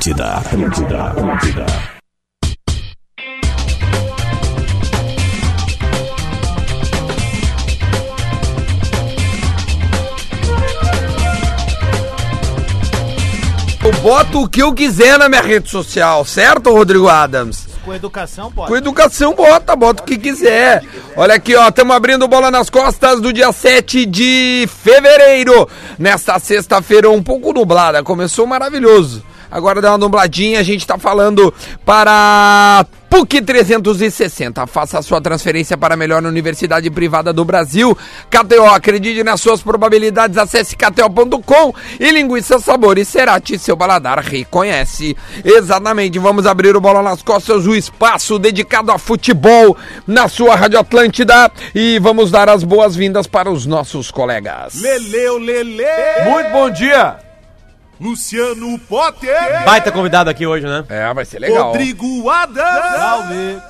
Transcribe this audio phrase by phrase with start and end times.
[0.00, 1.66] Atlântida, Atlântida, Atlântida.
[13.84, 17.68] Eu boto o que eu quiser na minha rede social, certo, Rodrigo Adams?
[17.84, 18.68] Com educação, pode.
[18.68, 20.82] Com educação, bota, bota o que quiser.
[21.14, 25.68] Olha aqui, ó, estamos abrindo bola nas costas do dia 7 de fevereiro.
[25.98, 29.28] Nesta sexta-feira, um pouco nublada, começou maravilhoso.
[29.50, 31.52] Agora dá uma nubladinha, a gente tá falando
[31.84, 34.68] para PUC 360.
[34.68, 37.98] Faça a sua transferência para a melhor universidade privada do Brasil.
[38.30, 45.16] KTO, acredite nas suas probabilidades, acesse kto.com e linguiça sabores Cerati, seu baladar reconhece.
[45.44, 50.78] Exatamente, vamos abrir o Bola nas Costas, o espaço dedicado a futebol na sua Rádio
[50.78, 54.80] Atlântida e vamos dar as boas-vindas para os nossos colegas.
[54.80, 55.84] Leleu, Lele!
[56.24, 57.29] Muito bom dia!
[58.00, 59.62] Luciano Potter!
[59.64, 60.82] Baita convidado aqui hoje, né?
[60.88, 61.66] É, vai ser legal.
[61.66, 63.62] Rodrigo Adams!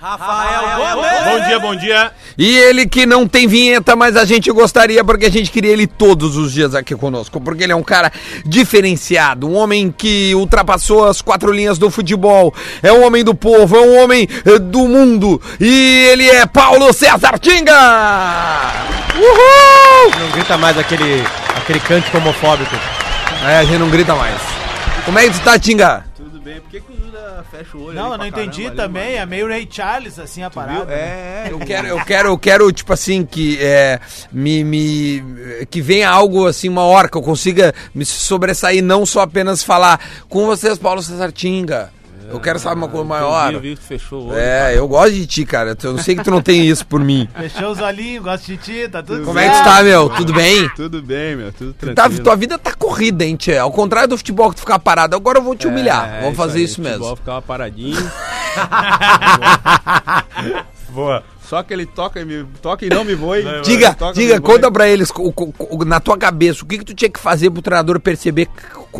[0.00, 1.24] Rafael Gomes.
[1.24, 2.12] Bom dia, bom dia.
[2.38, 5.86] E ele que não tem vinheta, mas a gente gostaria porque a gente queria ele
[5.86, 8.10] todos os dias aqui conosco, porque ele é um cara
[8.46, 13.76] diferenciado, um homem que ultrapassou as quatro linhas do futebol, é um homem do povo,
[13.76, 18.72] é um homem eh, do mundo, e ele é Paulo César Tinga!
[19.16, 20.18] Uhul!
[20.18, 21.22] Não grita mais aquele,
[21.58, 22.99] aquele cântico homofóbico.
[23.42, 24.40] É, a gente não grita mais.
[25.04, 26.04] Como é que tu tá, Tinga?
[26.14, 27.94] Tudo bem, por que, que o Duda fecha o olho?
[27.94, 29.02] Não, ali eu não entendi caramba, também.
[29.08, 30.80] ali, É meio Ray Charles, assim, a parada.
[30.80, 30.90] mano?
[30.90, 30.96] né?
[30.96, 31.52] É, é.
[31.52, 33.98] Eu quero, eu quero, eu quero, tipo assim, que é,
[34.30, 35.24] me, me,
[35.70, 39.98] que venha algo assim, uma hora que eu consiga me sobressair, não só apenas falar
[40.28, 41.90] com vocês, Paulo Cesar Tinga.
[42.30, 43.52] Eu quero saber uma coisa maior.
[43.52, 44.38] Eu vi que fechou o olho.
[44.38, 45.76] É, eu gosto de ti, cara.
[45.82, 47.28] Eu sei que tu não tem isso por mim.
[47.36, 50.08] Fechou os olhinhos, gosto de ti, tá tudo Como é que tu tá, meu?
[50.10, 50.68] Tudo bem?
[50.76, 52.24] Tudo bem, meu, tudo Tá, tranquilo.
[52.24, 53.62] tua vida tá corrida, hein, tia?
[53.62, 55.16] Ao contrário do futebol que tu ficar parado.
[55.16, 56.08] Agora eu vou te humilhar.
[56.08, 57.16] É, Vamos fazer aí, isso, o futebol mesmo.
[57.16, 57.96] ficava paradinho.
[60.90, 61.22] Boa.
[61.42, 63.42] Só que ele toca e, me, toca e não me voe.
[63.64, 64.54] Diga, Toca diga, voe.
[64.54, 67.18] conta pra eles, o- o- o- na tua cabeça, o que que tu tinha que
[67.18, 68.48] fazer pro treinador perceber,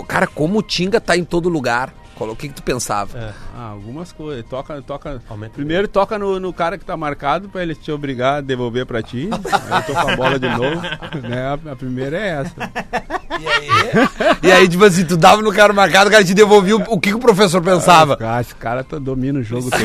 [0.09, 1.93] cara, como o Tinga tá em todo lugar?
[2.29, 3.35] O que que tu pensava?
[3.57, 4.45] Ah, algumas coisas.
[4.49, 5.23] Toca, toca.
[5.29, 5.55] Aumenta.
[5.55, 9.03] Primeiro toca no, no cara que tá marcado pra ele te obrigar a devolver pra
[9.03, 9.29] ti.
[9.33, 10.81] aí com a bola de novo.
[11.23, 11.43] Né?
[11.43, 12.55] A, a primeira é essa.
[14.43, 17.01] E aí, tipo assim, tu dava no cara marcado, o cara te devolvia o, o
[17.01, 18.19] que, que o professor pensava.
[18.21, 19.83] Ah, esse cara tá, domina o jogo todo.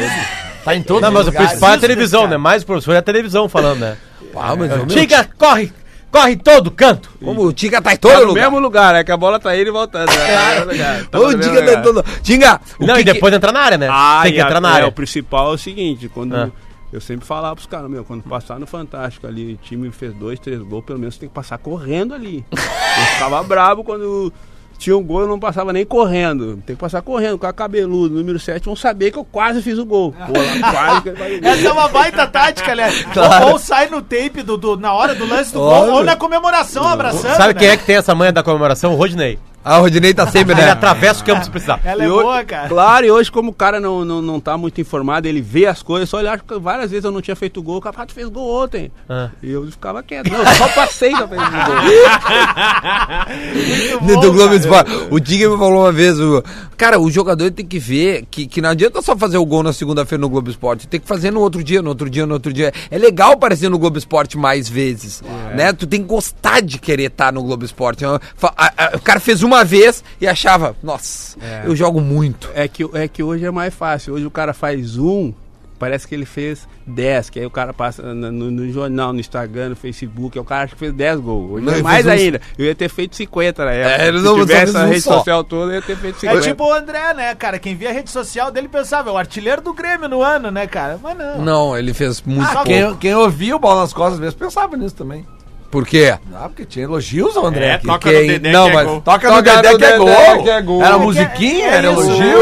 [0.64, 2.38] Tá em todos Não, mas o principal é a televisão, né?
[2.38, 3.98] Mais o professor é a televisão falando, né?
[4.36, 5.72] Ah, mas meu, Chica, corre!
[6.16, 7.10] Corre em todo canto!
[7.24, 8.44] como o Tinga tá em Tá todo no lugar.
[8.44, 10.10] mesmo lugar, é que a bola tá indo e voltando.
[10.10, 11.06] Né?
[11.12, 13.60] Tá no mesmo Tinga tá em todo Tinga, o Não, que e depois entrar na
[13.60, 13.88] área, né?
[13.92, 14.88] Ah, Tem que a- entrar na é, área.
[14.88, 16.50] o principal é o seguinte, quando Ah.
[16.94, 20.40] eu sempre falava pros caras, meu, quando passar no Fantástico ali, o time fez dois,
[20.40, 22.46] três gols, pelo menos tem que passar correndo ali.
[22.52, 22.58] eu
[23.14, 24.32] ficava bravo quando
[24.78, 26.58] tinha um gol, eu não passava nem correndo.
[26.66, 29.78] Tem que passar correndo, com a cabeludo, número 7, vão saber que eu quase fiz
[29.78, 30.12] o gol.
[30.14, 31.50] Pô, lá, quase que ele gol.
[31.50, 33.06] Essa é uma baita tática, aliás.
[33.46, 35.86] Ou, ou sai no tape do, do- na hora do lance do Óbvio.
[35.92, 37.36] gol, ou na comemoração, abraçando.
[37.36, 37.60] Sabe né?
[37.60, 38.94] quem é que tem essa manha da comemoração?
[38.94, 39.40] O Rodinei.
[39.68, 40.70] Ah, o Rodinei tá sempre, Ele né?
[40.72, 41.80] atravessa o campo se precisar.
[41.84, 42.70] Ela é hoje- boa, cara.
[42.70, 45.82] Claro, e hoje, como o cara não, não, não tá muito informado, ele vê as
[45.82, 48.14] coisas, só olhar, porque várias vezes eu não tinha feito gol, o cara, ah, tu
[48.14, 48.92] fez gol ontem.
[49.10, 49.30] Ah.
[49.42, 50.32] E eu ficava quieto.
[50.32, 51.76] Não, eu só passei pra fazer gol.
[54.06, 54.92] do do Globo Esporte.
[55.10, 56.44] O Tinga me falou uma vez, o,
[56.78, 59.74] cara, o jogador tem que ver que, que não adianta só fazer o gol na
[59.74, 62.54] segunda-feira no Globo Esporte, tem que fazer no outro dia, no outro dia, no outro
[62.54, 62.72] dia.
[62.92, 65.24] É legal aparecer no Globo Esporte mais vezes,
[65.56, 65.74] né?
[65.74, 68.06] Tu tem que gostar de querer estar no Globo Esporte.
[68.06, 68.20] A-
[68.96, 72.50] O cara fez uma vez e achava, nossa, eu jogo muito.
[72.54, 74.14] É que, é que hoje é mais fácil.
[74.16, 75.34] Hoje o cara faz um,
[75.80, 79.20] parece que ele fez 10, que aí o cara passa no, no- no jornal, no
[79.20, 81.52] Instagram, no Facebook, aí o cara acha que fez 10 gols.
[81.54, 82.42] Hoje Não, é mais uns- ainda.
[82.58, 84.04] Eu ia ter feito 50 na época.
[84.04, 85.18] É, ele Se não, tivesse a rede só.
[85.18, 86.42] social toda, eu ia ter feito É 50.
[86.42, 87.58] tipo o André, né, cara?
[87.60, 90.66] Quem via a rede social dele pensava, é o artilheiro do Grêmio no ano, né,
[90.68, 91.00] cara?
[91.02, 91.42] Mas não.
[91.42, 92.68] Não, ele fez muito Ah, pouco.
[92.68, 95.26] Quem, quem ouvia o bola nas costas às vezes pensava nisso também.
[95.76, 96.18] Por quê?
[96.34, 97.72] Ah, porque tinha elogios ao André.
[97.72, 99.02] É, toca Quem- no Dedé não, que é mas- gol.
[99.02, 100.44] Toca no Toca Dedé no que é gol.
[100.44, 100.82] que é gol.
[100.84, 102.02] Era É musiquinha, é era isso.
[102.02, 102.38] elogio.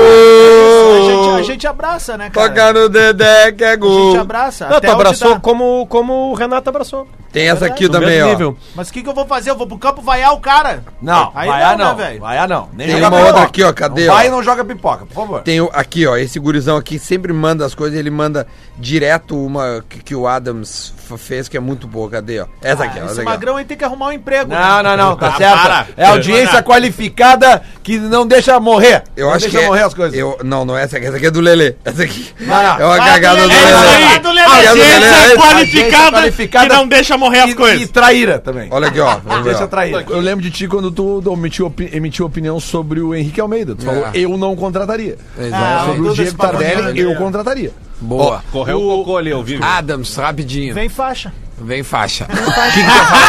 [0.93, 2.47] A gente, a gente abraça, né, cara?
[2.49, 4.19] Toca no Dedé que é A gente gol.
[4.19, 4.67] abraça.
[4.67, 7.07] Não, até tu abraçou como, como o Renato abraçou.
[7.33, 8.29] Tem essa aqui No também, mesmo ó.
[8.29, 8.57] nível.
[8.75, 9.49] Mas o que, que eu vou fazer?
[9.49, 10.83] Eu vou pro campo vaiar o cara.
[11.01, 12.19] Não, Aí vai não, né, velho?
[12.21, 12.69] vai a não.
[12.73, 13.27] Nem Tem jogar uma pipoca.
[13.33, 14.15] outra aqui, ó, cadê, Não ó?
[14.17, 15.41] Vai e não joga pipoca, por favor.
[15.41, 18.45] Tem o- aqui, ó, esse gurizão aqui sempre manda as coisas, ele manda
[18.77, 22.09] direto uma que, que o Adams f- fez, que é muito boa.
[22.09, 22.45] Cadê, ó?
[22.61, 23.03] Essa aqui, ó.
[23.03, 23.31] Esse essa aqui, ó.
[23.31, 24.51] magrão aí tem que arrumar um emprego.
[24.53, 25.61] Não, não, não, tá Ah, certo.
[25.61, 25.87] para.
[25.97, 29.03] É audiência qualificada que não deixa morrer.
[29.17, 30.17] Eu não acho deixa que é, morrer as coisas.
[30.17, 31.75] Eu, não, não é essa aqui, essa aqui é do Lelê.
[31.83, 32.79] Essa aqui Não, não.
[32.79, 33.71] é uma Vai, cagada do Lelê, Lelê.
[33.71, 34.03] Lelê.
[34.03, 35.35] Cagada do Lelê, é essa.
[35.37, 37.81] qualificada que não deixa morrer as E, coisas.
[37.81, 38.67] e traíra também.
[38.71, 39.17] Olha aqui, ó.
[39.43, 40.05] Deixa traíra.
[40.09, 43.75] Eu lembro de ti quando tu emitiu, opi- emitiu opinião sobre o Henrique Almeida.
[43.75, 44.11] Tu falou, É.
[44.13, 45.17] eu não contrataria.
[45.37, 45.85] Exato.
[45.87, 47.71] sobre o Diego Tardelli, de- eu contrataria.
[48.01, 48.43] Boa.
[48.51, 49.57] Correu o cocô ali, eu vi.
[49.61, 50.73] Adams, rapidinho.
[50.73, 51.31] Vem faixa.
[51.63, 52.27] Vem faixa.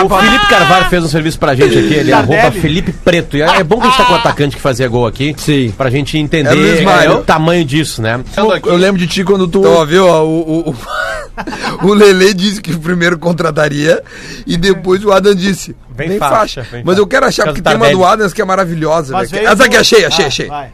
[0.05, 3.37] O Felipe Carvalho fez um serviço pra gente aqui, ele é arroba Felipe Preto.
[3.37, 5.35] E é é bom que a gente tá com o atacante que fazia gol aqui.
[5.39, 5.73] Sim.
[5.77, 8.21] Pra gente É entender é, o tamanho disso, né?
[8.65, 9.61] Eu lembro de ti quando tu.
[9.61, 10.07] Então, viu?
[10.07, 10.77] ó, o, o, o,
[11.87, 14.03] o Lele disse que o primeiro contrataria
[14.47, 15.77] e depois o Adam disse.
[15.91, 16.63] Vem Vem faixa, faixa.
[16.73, 19.17] vem Mas eu quero achar, porque tem uma do Adams que é maravilhosa.
[19.27, 20.49] Veio Essa aqui achei, achei, Ah, achei.
[20.49, 20.73] vai.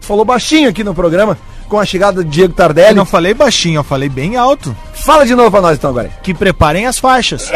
[0.00, 1.36] falou baixinho aqui no programa
[1.68, 2.94] com a chegada do Diego Eu Tardelli.
[2.94, 4.74] não falei baixinho, eu falei bem alto.
[4.94, 6.10] Fala de novo pra nós então agora.
[6.22, 7.50] Que preparem as faixas.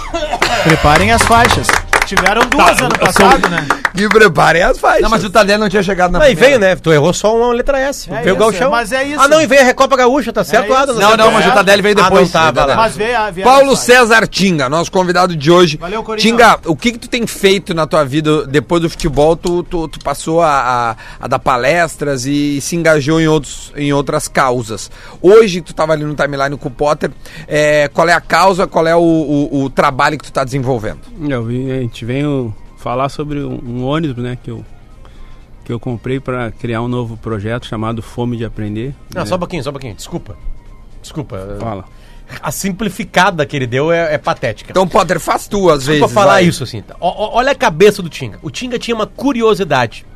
[0.64, 1.66] preparem as faixas.
[2.04, 3.66] Tiveram duas ano passado, né?
[3.96, 5.02] E preparem as faixas.
[5.02, 6.76] Não, mas o Tardelli não tinha chegado na Não, e veio, né?
[6.76, 8.08] Tu errou só uma letra S.
[8.12, 8.70] É veio o isso, Gauchão.
[8.70, 9.20] mas é isso.
[9.20, 10.74] Ah, não, e veio a Recopa Gaúcha, tá certo, isso.
[10.74, 11.00] Adams?
[11.00, 12.32] Não, não, mas o Tardelli veio Ah, depois.
[12.32, 12.76] não, tá.
[12.76, 13.76] Mas veio a vieram Paulo.
[13.76, 15.76] César Tinga, nosso convidado de hoje.
[15.76, 16.30] Valeu, Coringão.
[16.30, 19.36] Tinga, o que que tu tem feito na tua vida depois do futebol?
[19.36, 20.50] Tu, tu, tu passou a,
[20.90, 24.90] a, a dar palestras e se engajou em, outros, em outras causas.
[25.22, 27.10] Hoje, tu tava ali no timeline com o Potter.
[27.48, 31.00] é, qual é a causa, qual é o, o, o trabalho que tu tá desenvolvendo?
[31.28, 32.54] Eu vi, a gente veio
[32.86, 34.64] falar sobre um, um ônibus, né, que eu
[35.64, 38.94] que eu comprei para criar um novo projeto chamado Fome de Aprender.
[39.12, 39.26] Não, né?
[39.26, 39.96] só um pouquinho, só um pouquinho.
[39.96, 40.36] Desculpa.
[41.02, 41.56] Desculpa.
[41.58, 41.84] Fala.
[42.40, 44.70] A simplificada que ele deu é, é patética.
[44.70, 46.00] Então, Potter, faz tu às vezes.
[46.00, 46.44] Desculpa falar vai.
[46.44, 46.82] isso assim.
[46.82, 46.94] tá?
[47.00, 48.38] Ó, ó, olha a cabeça do Tinga.
[48.42, 50.06] O Tinga tinha uma curiosidade.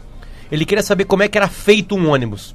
[0.52, 2.54] Ele queria saber como é que era feito um ônibus.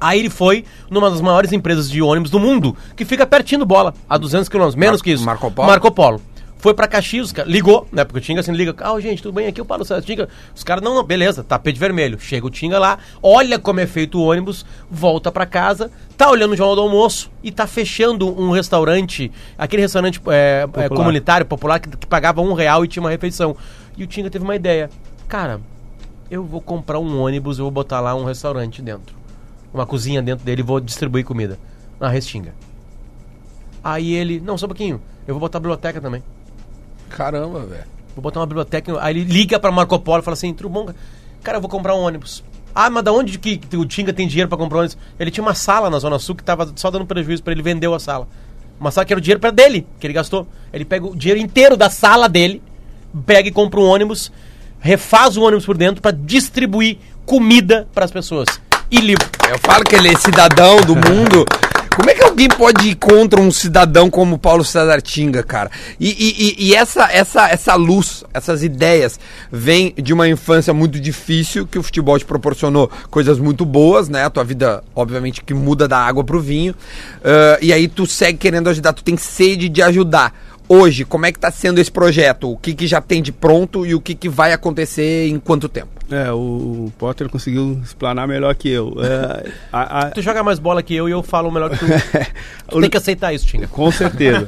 [0.00, 3.66] Aí ele foi numa das maiores empresas de ônibus do mundo, que fica pertinho do
[3.66, 5.24] bola, a 200 quilômetros, menos Mar- que isso.
[5.24, 5.68] Marco Polo?
[5.68, 6.20] Marco Polo.
[6.58, 8.04] Foi pra Caxias, cara, ligou, né?
[8.04, 10.28] Porque o Tinga assim liga, ah, gente, tudo bem aqui, eu Paulo César Tinga.
[10.54, 12.18] Os caras, não, não, beleza, tapete vermelho.
[12.18, 16.52] Chega o Tinga lá, olha como é feito o ônibus, volta pra casa, tá olhando
[16.52, 20.88] o jornal do almoço e tá fechando um restaurante, aquele restaurante é, é, Popular.
[20.96, 23.56] comunitário, popular, que, que pagava um real e tinha uma refeição.
[23.96, 24.90] E o Tinga teve uma ideia.
[25.28, 25.60] Cara,
[26.28, 29.16] eu vou comprar um ônibus, eu vou botar lá um restaurante dentro.
[29.72, 31.56] Uma cozinha dentro dele e vou distribuir comida
[32.00, 32.52] na Restinga.
[33.84, 36.20] Aí ele, não, só um pouquinho, eu vou botar a biblioteca também.
[37.08, 37.84] Caramba, velho.
[38.14, 38.96] Vou botar uma biblioteca.
[39.00, 40.88] Aí ele liga pra Marco Polo e fala assim: tudo bom?
[41.42, 42.42] Cara, eu vou comprar um ônibus.
[42.74, 44.98] Ah, mas da onde que o Tinga tem dinheiro pra comprar um ônibus?
[45.18, 47.94] Ele tinha uma sala na Zona Sul que tava só dando prejuízo pra ele, vendeu
[47.94, 48.28] a sala.
[48.80, 50.46] Uma sala que era o dinheiro pra dele, que ele gastou.
[50.72, 52.62] Ele pega o dinheiro inteiro da sala dele,
[53.26, 54.30] pega e compra um ônibus,
[54.80, 58.48] refaz o ônibus por dentro pra distribuir comida pras pessoas.
[58.90, 59.28] E livro.
[59.48, 61.44] Eu falo que ele é cidadão do mundo.
[61.98, 65.68] Como é que alguém pode ir contra um cidadão como Paulo César Tinga, cara?
[65.98, 69.18] E, e- e- essa, essa, essa luz, essas ideias,
[69.50, 74.24] vêm de uma infância muito difícil, que o futebol te proporcionou coisas muito boas, né?
[74.24, 76.72] A tua vida, obviamente, que muda da água pro vinho.
[77.24, 80.32] Ah, e aí tu segue querendo ajudar, tu tem sede de ajudar.
[80.68, 82.50] Hoje, como é que tá sendo esse projeto?
[82.52, 85.66] O que, que já tem de pronto e o que, que vai acontecer em quanto
[85.68, 85.88] tempo?
[86.10, 88.94] É, o Potter conseguiu explanar melhor que eu.
[89.02, 91.86] É, a- a- Tu joga mais bola que eu e eu falo melhor que tu.
[92.68, 93.66] tu tem que aceitar isso, Tinga.
[93.66, 94.46] Com certeza.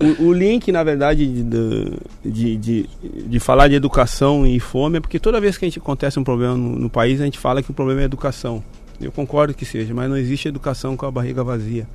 [0.00, 1.92] o, o- o link, na verdade, de,
[2.24, 2.88] de, de,
[3.26, 6.24] de falar de educação e fome é porque toda vez que a gente acontece um
[6.24, 8.62] problema no, no país, a gente fala que o problema é educação.
[9.00, 11.86] Eu concordo que seja, mas não existe educação com a barriga vazia.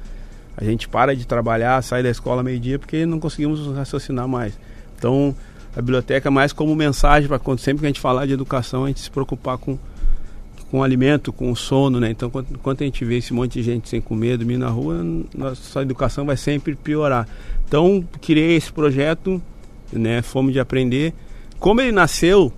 [0.58, 4.58] A gente para de trabalhar, sai da escola meio-dia porque não conseguimos raciocinar mais.
[4.98, 5.36] Então,
[5.76, 8.86] a biblioteca é mais como mensagem para quando sempre que a gente falar de educação,
[8.86, 9.78] a gente se preocupar com
[10.72, 12.10] com alimento, com sono, né?
[12.10, 15.06] Então, quando, quando a gente vê esse monte de gente sem comer, dormir na rua,
[15.34, 17.28] nossa educação vai sempre piorar.
[17.68, 19.42] Então, criei esse projeto,
[19.94, 20.22] né?
[20.22, 21.14] Fome de aprender.
[21.60, 22.52] Como ele nasceu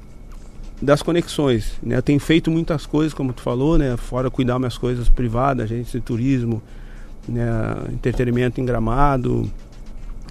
[0.82, 1.98] das conexões, né?
[1.98, 3.96] Eu tenho feito muitas coisas, como tu falou, né?
[3.98, 6.62] Fora cuidar minhas coisas privadas, agência de turismo,
[7.27, 7.46] né?
[7.93, 9.50] Entretenimento em Gramado,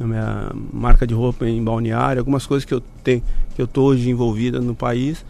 [0.00, 3.22] a minha marca de roupa em Balneário, algumas coisas que eu tenho,
[3.54, 5.24] que eu tô hoje envolvida no país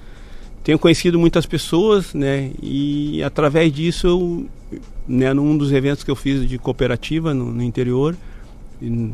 [0.67, 2.51] tenho conhecido muitas pessoas, né?
[2.61, 4.47] E através disso eu,
[5.07, 8.17] né, num dos eventos que eu fiz de cooperativa no, no interior,
[8.83, 9.13] e,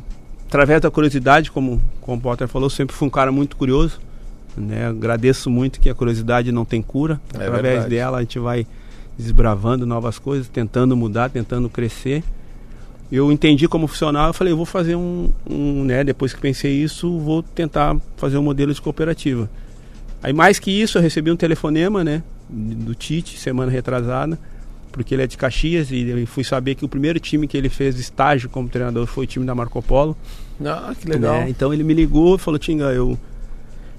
[0.48, 4.00] através da curiosidade, como, como o Potter falou, sempre fui um cara muito curioso,
[4.56, 4.86] né?
[4.86, 7.20] Agradeço muito que a curiosidade não tem cura.
[7.34, 7.90] É através verdade.
[7.90, 8.66] dela a gente vai
[9.18, 12.24] desbravando novas coisas, tentando mudar, tentando crescer.
[13.12, 16.72] Eu entendi como funcionava, eu falei, eu vou fazer um, um, né, depois que pensei
[16.72, 19.50] isso, vou tentar fazer um modelo de cooperativa.
[20.22, 24.38] Aí mais que isso, eu recebi um telefonema, né, do Tite, semana retrasada,
[24.90, 27.68] porque ele é de Caxias e eu fui saber que o primeiro time que ele
[27.68, 30.16] fez estágio como treinador foi o time da Marco Polo.
[30.64, 31.50] Ah, que né?
[31.50, 33.18] Então ele me ligou e falou, Tinga, eu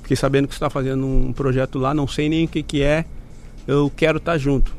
[0.01, 2.82] fiquei sabendo que você está fazendo um projeto lá, não sei nem o que que
[2.82, 3.05] é,
[3.67, 4.74] eu quero estar junto.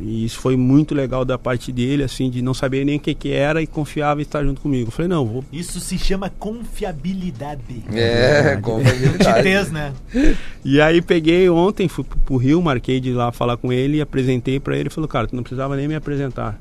[0.00, 3.14] E isso foi muito legal da parte dele, assim, de não saber nem o que,
[3.14, 4.88] que era e confiava em estar junto comigo.
[4.88, 5.44] Eu falei, não, vou.
[5.52, 7.82] Isso se chama confiabilidade.
[7.92, 9.36] É, confiabilidade.
[9.38, 9.92] Titez, né?
[10.64, 14.00] E aí peguei ontem, fui pro- Rio, marquei de ir lá falar com ele e
[14.00, 14.82] apresentei pra ele.
[14.84, 16.58] Ele falou, cara, tu não precisava nem me apresentar.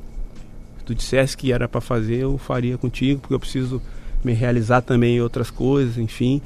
[0.79, 3.79] Se tu dissesse que era pra fazer, eu faria contigo, porque eu preciso
[4.23, 6.41] me realizar também em outras coisas, enfim.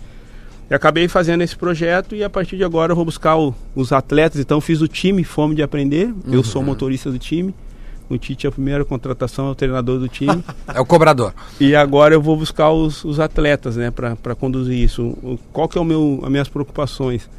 [0.69, 3.91] E acabei fazendo esse projeto e a partir de agora eu vou buscar o- os
[3.91, 4.39] atletas.
[4.39, 6.13] Então fiz o time Fome de Aprender.
[6.27, 7.53] Eu sou o motorista do time.
[8.09, 10.43] O Tite é a primeira contratação, é o treinador do time.
[10.73, 11.33] É o cobrador.
[11.59, 15.03] E agora eu vou buscar os, os atletas, né, para conduzir isso.
[15.23, 17.29] O- Qual que é o meu, as minhas preocupações?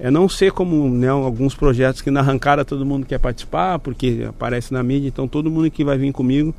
[0.00, 4.24] É não ser como né, alguns projetos que na arrancada todo mundo quer participar, porque
[4.28, 6.52] aparece na mídia, então todo mundo que vai vir comigo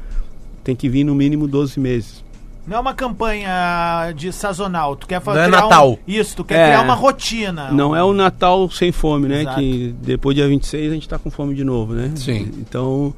[0.63, 2.23] tem que vir no mínimo 12 meses.
[2.65, 4.95] Não é uma campanha de sazonal.
[4.95, 5.99] Tu quer fazer Não é Natal.
[6.07, 6.65] isso, tu quer É.
[6.67, 7.71] criar uma rotina.
[7.71, 9.41] Não é o Natal sem fome, né?
[9.41, 9.59] Exato.
[9.59, 12.11] Que depois do dia 26 a gente está com fome de novo, né?
[12.15, 12.49] Sim.
[12.57, 13.13] Então,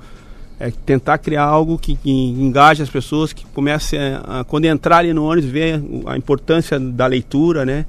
[0.60, 4.98] é tentar criar algo que, que engaje as pessoas, que comece a, a- quando entrar
[4.98, 7.86] ali no ônibus, ver a importância da leitura, né?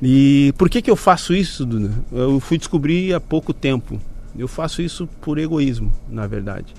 [0.00, 1.90] E por que que eu faço isso, Duda?
[2.12, 4.00] Eu fui descobrir há pouco tempo.
[4.38, 6.74] Eu faço isso por egoísmo, na verdade.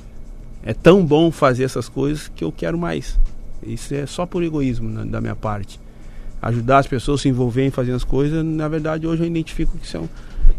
[0.65, 3.17] É tão bom fazer essas coisas que eu quero mais.
[3.67, 5.79] Isso é só por egoísmo na- da minha parte
[6.41, 9.77] ajudar as pessoas a se envolverem em fazer as coisas, na verdade hoje eu identifico
[9.77, 10.09] que são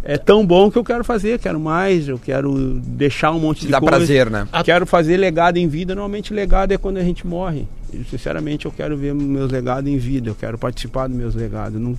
[0.02, 3.66] é tão bom que eu quero fazer, quero mais, eu quero deixar um monte Te
[3.66, 3.96] de dá coisa.
[3.96, 4.48] prazer, né?
[4.64, 5.94] Quero fazer legado em vida.
[5.94, 7.66] Normalmente legado é quando a gente morre.
[7.92, 11.78] E, sinceramente eu quero ver meus legados em vida, eu quero participar dos meus legados.
[11.78, 11.96] Não-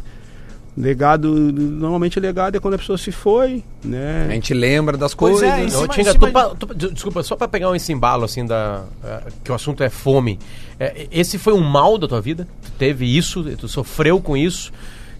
[0.77, 4.27] Legado, normalmente legado é quando a pessoa se foi, A né?
[4.31, 5.49] gente lembra das Pois coisas.
[5.57, 7.69] é, em Ô, cima- Tinga, em cima tu pa- tu- de- desculpa, só pra pegar
[7.69, 8.83] um esse embalo assim da.
[9.01, 10.37] eh, que o assunto é fome.
[10.77, 12.45] Eh, esse foi um mal da tua vida?
[12.61, 14.73] Tu teve isso, tu sofreu com isso?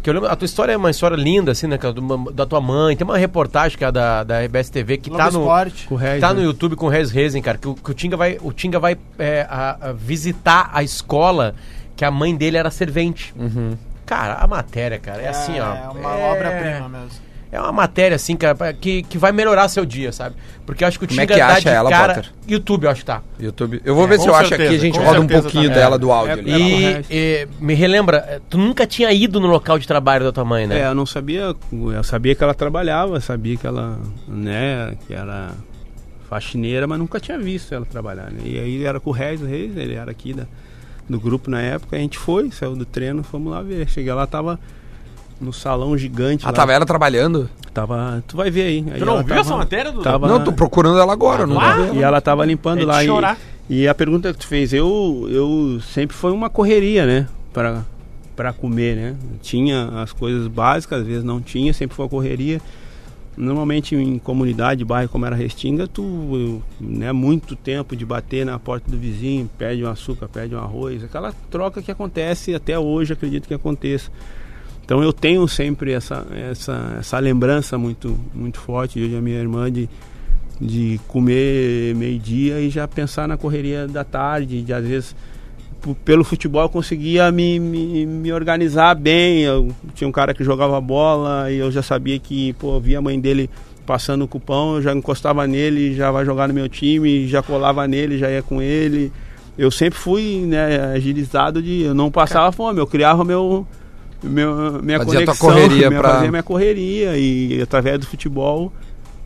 [0.03, 1.77] Que eu lembro, a tua história é uma história linda, assim, né?
[1.77, 2.95] de uma- Da tua mãe.
[2.97, 5.39] Tem uma reportagem que é da, da RBS TV que Globo tá no.
[5.39, 5.87] Esporte.
[5.87, 6.41] Com o Regis, Tá né?
[6.41, 8.77] no YouTube com o Rez Rezen, cara, que o, que o Tinga vai, o Tinga
[8.77, 11.55] vai é, a- a visitar a escola
[11.95, 13.33] que a mãe dele era servente.
[14.05, 15.75] Cara, a matéria, cara, é, assim, ó.
[15.75, 17.25] É uma é- obra-prima mesmo.
[17.51, 20.35] É uma matéria, assim, cara, que, que vai melhorar seu dia, sabe?
[20.65, 22.15] Porque eu acho que o Como é que acha de ela, cara.
[22.15, 22.31] Potter?
[22.45, 23.21] YouTube, eu acho que tá.
[23.39, 23.81] YouTube.
[23.85, 25.75] Eu vou ver É, se eu acho aqui, a gente roda um pouquinho tá.
[25.75, 26.85] dela do áudio É, ali.
[26.85, 30.33] é, E, e me relembra, eh, tu nunca tinha ido no local de trabalho da
[30.33, 30.79] tua mãe, né?
[30.81, 35.51] É, eu não sabia, eu sabia que ela trabalhava, sabia que ela, né, que era
[36.29, 38.39] faxineira, mas nunca tinha visto ela trabalhar, né?
[38.43, 40.45] E aí era com o Reis, o Reis, ele era aqui da,
[41.07, 43.87] do grupo na época, a gente foi, saiu do treino, fomos lá ver.
[43.89, 44.59] Cheguei lá, tava
[45.39, 46.53] no salão gigante Ah, lá.
[46.53, 47.49] tava ela trabalhando?
[47.73, 48.85] Tava, tu vai ver aí.
[48.91, 50.03] aí Tu não viu tava- essa matéria, Dudu?
[50.03, 51.95] Tava, Não, tô procurando ela agora, não Ah, tô vendo.
[51.97, 53.03] e ela tava limpando É de lá.
[53.03, 53.37] E, chorar.
[53.69, 57.27] e a pergunta que tu fez, eu, eu sempre foi uma correria, né?
[57.53, 57.83] Pra,
[58.35, 59.15] pra comer, né?
[59.41, 62.61] Tinha as coisas básicas, às vezes não tinha, sempre foi uma correria.
[63.37, 68.89] Normalmente em comunidade, bairro como era Restinga, tu, né, muito tempo de bater na porta
[68.89, 73.47] do vizinho, pede um açúcar, pede um arroz, aquela troca que acontece até hoje, acredito
[73.47, 74.09] que aconteça.
[74.85, 79.39] Então eu tenho sempre essa, essa, essa lembrança muito, muito forte, eu e a minha
[79.39, 79.89] irmã, de,
[80.61, 85.15] de comer meio-dia e já pensar na correria da tarde, de às vezes
[85.93, 89.41] pelo futebol eu conseguia me, me, me organizar bem.
[89.41, 92.97] Eu tinha um cara que jogava bola e eu já sabia que, pô, eu via
[92.97, 93.49] a mãe dele
[93.85, 97.87] passando o cupão, eu já encostava nele, já vai jogar no meu time, já colava
[97.87, 99.11] nele, já ia com ele.
[99.57, 101.83] Eu sempre fui né, agilizado de.
[101.83, 103.65] Eu não passava fome, eu criava meu.
[104.23, 108.73] meu minha Fazia tua conexão, correria minha, pra- fazia minha correria e através do futebol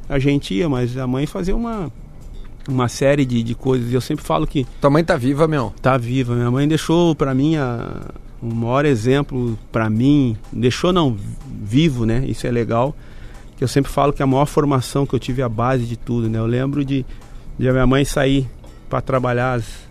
[0.09, 1.91] a gente ia, mas a mãe fazia uma,
[2.67, 3.91] uma série de, de coisas.
[3.91, 5.73] E eu sempre falo que Tua mãe tá viva, meu.
[5.81, 6.35] tá viva.
[6.35, 8.01] Minha mãe deixou para mim a,
[8.41, 11.15] o maior exemplo para mim, deixou não
[11.63, 12.23] vivo, né?
[12.27, 12.95] Isso é legal.
[13.57, 15.97] Que eu sempre falo que a maior formação que eu tive é a base de
[15.97, 16.39] tudo, né?
[16.39, 17.05] Eu lembro de,
[17.57, 18.47] de a minha mãe sair
[18.89, 19.89] para trabalhar as-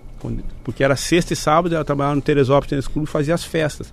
[0.65, 3.93] porque era sexta e sábado, ela trabalhava no Teresópolis Tênis Clube e fazia as festas,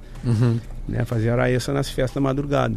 [0.87, 1.05] né?
[1.05, 2.73] Fazia hora extra nas festas da madrugada.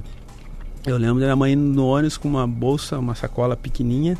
[0.86, 4.18] Eu lembro da minha mãe indo no ônibus com uma bolsa, uma sacola pequenininha,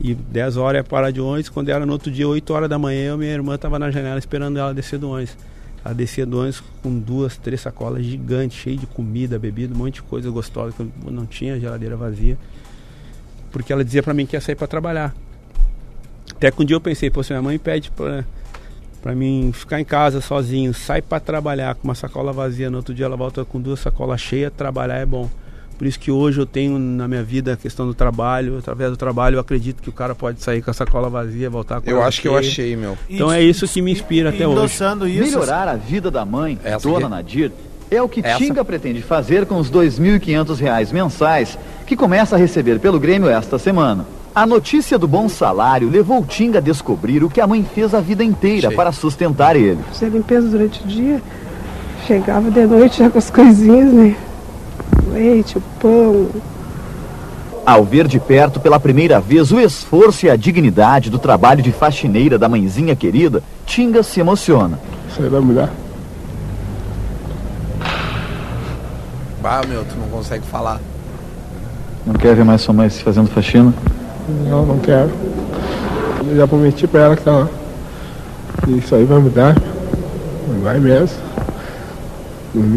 [0.00, 1.48] e 10 horas ia parar de ônibus.
[1.48, 4.58] Quando era no outro dia, 8 horas da manhã, minha irmã estava na janela esperando
[4.58, 5.36] ela descer do ônibus.
[5.84, 9.94] Ela descia do ônibus com duas, três sacolas gigantes, cheias de comida, bebida, um monte
[9.94, 12.38] de coisa gostosa, que eu não tinha geladeira vazia.
[13.50, 15.14] Porque ela dizia pra mim que ia sair pra trabalhar.
[16.30, 18.24] Até que um dia eu pensei, pô, se minha mãe pede pra,
[19.02, 22.94] pra mim ficar em casa sozinho, sai pra trabalhar com uma sacola vazia, no outro
[22.94, 25.28] dia ela volta com duas sacolas cheias, trabalhar é bom.
[25.82, 28.56] Por isso que hoje eu tenho na minha vida a questão do trabalho.
[28.56, 31.80] Através do trabalho eu acredito que o cara pode sair com a sacola vazia, voltar
[31.80, 32.96] com Eu acho que eu achei, meu.
[33.10, 34.58] Então é isso que me inspira E- até hoje.
[34.58, 35.24] Endossando isso.
[35.24, 37.08] Melhorar a vida da mãe, Essa Dona aqui.
[37.08, 37.52] Nadir,
[37.90, 38.38] é o que Essa?
[38.38, 43.58] Tinga pretende fazer com os 2.500 reais mensais que começa a receber pelo Grêmio esta
[43.58, 44.06] semana.
[44.32, 47.92] A notícia do bom salário levou o Tinga a descobrir o que a mãe fez
[47.92, 49.80] a vida inteira para sustentar ele.
[49.88, 51.20] Fazia limpeza durante o dia,
[52.06, 54.16] chegava de noite já com as coisinhas, né?
[55.12, 56.28] Leite, o pão.
[57.64, 61.70] Ao ver de perto pela primeira vez o esforço e a dignidade do trabalho de
[61.70, 64.78] faxineira da mãezinha querida, Tinga se emociona.
[65.08, 65.70] Isso aí vai mudar.
[69.44, 70.80] Ah, meu, tu não consegue falar.
[72.06, 73.72] Não quer ver mais sua mãe se fazendo faxina?
[74.48, 75.10] Não, não quero.
[76.26, 77.46] Eu já prometi pra ela que tá.
[78.68, 79.56] Isso aí vai mudar.
[80.62, 81.16] Vai mesmo.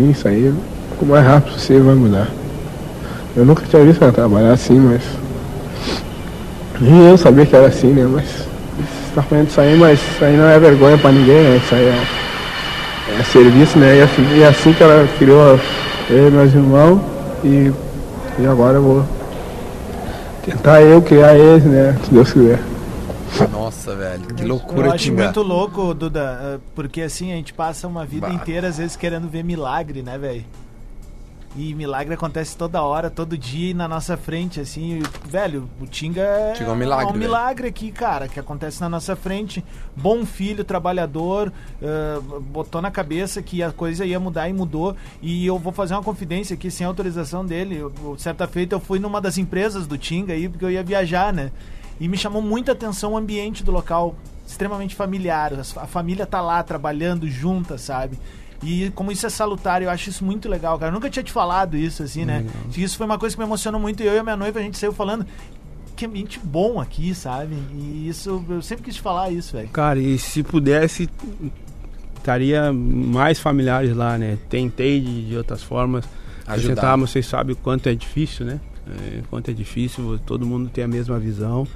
[0.10, 0.54] Isso aí,
[1.04, 2.28] o mais rápido possível vai mudar.
[3.36, 5.02] Eu nunca tinha visto ela trabalhar assim, mas.
[6.80, 8.08] Nem eu sabia que era assim, né?
[8.10, 8.26] Mas.
[8.26, 11.58] Você tá falando isso aí, mas isso aí não é vergonha pra ninguém, né?
[11.64, 13.98] Isso aí é, é serviço, né?
[13.98, 15.60] E assim, e assim que ela criou
[16.10, 17.02] eu e meus irmãos
[17.44, 17.72] e,
[18.40, 19.06] e agora eu vou
[20.46, 21.98] tentar eu criar eles, né?
[22.06, 22.60] Se Deus quiser.
[23.52, 25.24] Nossa, velho, que Eu loucura, acho Tinga.
[25.24, 28.34] muito louco, Duda, porque assim, a gente passa uma vida Bah.
[28.34, 30.44] inteira, às vezes, querendo ver milagre, né, velho?
[31.58, 35.02] E milagre acontece toda hora, todo dia na nossa frente, assim.
[35.26, 37.20] velho, o Tinga é Tinga é um milagre, um velho.
[37.24, 39.64] milagre aqui, cara, que acontece na nossa frente.
[39.96, 44.98] Bom filho, trabalhador, eh, botou na cabeça que a coisa ia mudar e mudou.
[45.22, 47.78] E eu vou fazer uma confidência aqui, sem autorização dele.
[47.78, 50.84] Eu- eu- certa feita eu fui numa das empresas do Tinga aí, porque eu ia
[50.84, 51.52] viajar, né?
[52.02, 54.14] E me chamou muita atenção o ambiente do local,
[54.46, 55.54] extremamente familiar.
[55.78, 58.20] A família tá lá trabalhando junta, sabe?
[58.64, 60.90] E como isso é salutar, eu acho isso muito legal, cara.
[60.90, 62.46] Eu nunca tinha te falado isso, assim, né?
[62.76, 64.02] Isso foi uma coisa que me emocionou muito.
[64.02, 65.26] E eu e a minha noiva, a gente saiu falando
[65.96, 67.56] que ambiente bom aqui, sabe?
[67.74, 69.70] E isso, eu sempre quis te falar isso, velho.
[69.70, 71.10] Cara, e se pudesse,
[72.18, 74.38] estaria mais familiares lá, né?
[74.50, 76.06] Tentei de, de outras formas
[76.48, 76.74] Ajudar.
[76.74, 78.60] ajudar, mas vocês sabem o quanto é difícil, né?
[78.88, 81.68] É, quanto é difícil, todo mundo tem a mesma visão.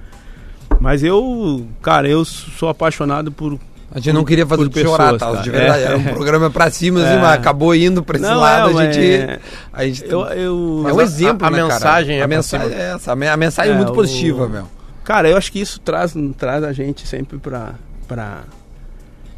[0.80, 3.60] Mas eu, cara, eu sou apaixonado por.
[3.92, 5.32] A gente não queria fazer por tu chorar, pessoas, tá?
[5.32, 5.42] cara.
[5.44, 5.86] De verdade, É.
[5.86, 7.18] era um programa pra cima, assim, É.
[7.20, 9.06] mas acabou indo pra esse Não, lado, é, a gente...
[9.14, 9.40] é-
[9.74, 11.74] A gente Eu, eu, é um a- exemplo, a né, cara?
[11.74, 14.48] mensagem é a mensagem é essa, a me- a mensagem é, É, muito o- positiva,
[14.48, 14.66] meu.
[15.04, 17.74] Cara, eu acho que isso traz, traz a gente sempre pra,
[18.08, 18.44] pra.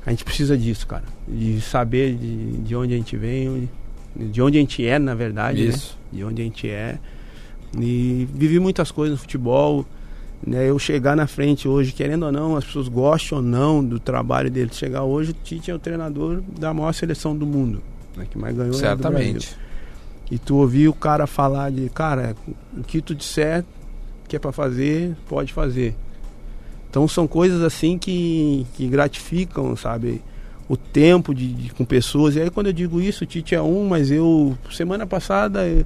[0.06, 1.04] A gente precisa disso, cara.
[1.28, 3.70] De saber de, de onde a gente vem,
[4.16, 5.66] de onde a gente é, na verdade.
[5.66, 5.98] Isso.
[6.12, 6.18] Né?
[6.20, 6.98] De onde a gente é.
[7.80, 9.86] E vivi muitas coisas no futebol.
[10.46, 10.70] Né?
[10.70, 14.50] Eu chegar na frente hoje, querendo ou não, as pessoas gostam ou não do trabalho
[14.50, 14.72] dele.
[14.74, 17.82] Chegar hoje, o Tite é o treinador da maior seleção do mundo.
[18.18, 18.26] Né?
[18.30, 18.78] Que mais ganhou é.
[18.78, 19.56] Certamente.
[20.30, 22.36] E tu ouvir o cara falar de, cara,
[22.76, 23.64] o que tu disser
[24.28, 25.94] que é pra fazer, pode fazer.
[26.90, 30.22] Então são coisas assim que, que gratificam, sabe?
[30.70, 32.36] O tempo de, de- com pessoas.
[32.36, 35.86] E aí quando eu digo isso, o Tite é um, mas eu, semana passada, eu,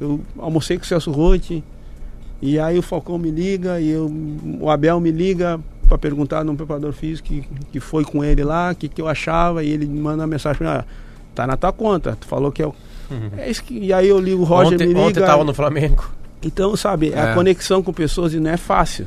[0.00, 1.62] eu almocei com o Celso Rotti,
[2.46, 4.10] e aí o Falcão me liga, e eu,
[4.60, 8.72] o Abel me liga para perguntar num preparador físico que, que foi com ele lá,
[8.72, 10.84] o que, que eu achava, e ele me manda uma mensagem pra mim, ah,
[11.34, 12.74] tá na tua conta, tu falou que é o.
[13.36, 15.00] É isso que, e aí eu ligo o Roger, ontem, me liga.
[15.06, 16.04] ontem tava no Flamengo.
[16.42, 17.20] Então, sabe, É.
[17.20, 19.06] a conexão com pessoas e não é fácil.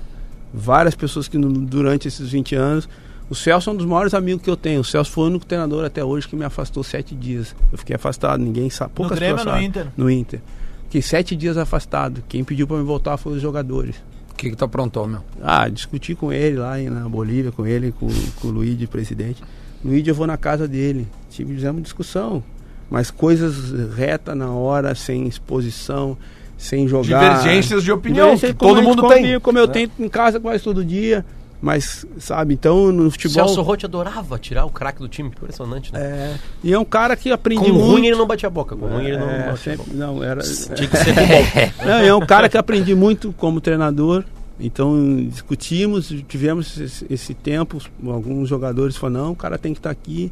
[0.53, 2.87] Várias pessoas que no- durante esses 20 anos.
[3.29, 4.79] O Celso é um dos maiores amigos que eu tenho.
[4.79, 7.53] O Celso foi o único treinador até hoje que me afastou sete dias.
[7.71, 8.91] Eu fiquei afastado, ninguém sabe.
[8.95, 9.61] Poucas Grêmio pessoas no.
[9.61, 9.87] Inter?
[9.97, 10.39] No Inter.
[10.87, 12.23] Fiquei sete dias afastado.
[12.27, 13.95] Quem pediu para me voltar foi os jogadores.
[14.31, 15.21] O que que tu aprontou, meu?
[15.41, 18.07] Ah, discuti com ele lá em- na Bolívia, com ele, com,
[18.39, 19.43] com o Luiz de presidente.
[19.83, 21.07] Luiz, eu vou na casa dele.
[21.29, 22.43] Tive, fizemos discussão.
[22.89, 26.17] Mas coisas reta na hora, sem exposição,
[26.57, 27.37] sem jogar.
[27.39, 29.39] Divergências de opinião, Divergência todo gente mundo come- tem.
[29.39, 29.73] Como eu né?
[29.73, 31.25] tenho em casa quase todo dia.
[31.59, 33.33] Mas, sabe, então no futebol.
[33.47, 35.29] Celso Rotti adorava tirar o craque do time.
[35.29, 35.99] Impressionante, né?
[35.99, 37.85] É, e é um cara que aprendi Com muito.
[37.85, 38.75] ruim ele não batia a boca.
[38.75, 39.93] Com ruim ele não É, batia a sempre- boca.
[39.93, 40.41] não, era.
[40.43, 41.85] Tinha que ser bom.
[41.85, 44.23] Não, é um cara que aprendi muito como treinador.
[44.59, 47.79] Então discutimos, tivemos esse, esse tempo.
[48.05, 50.31] Alguns jogadores falaram: não, o cara tem que estar aqui,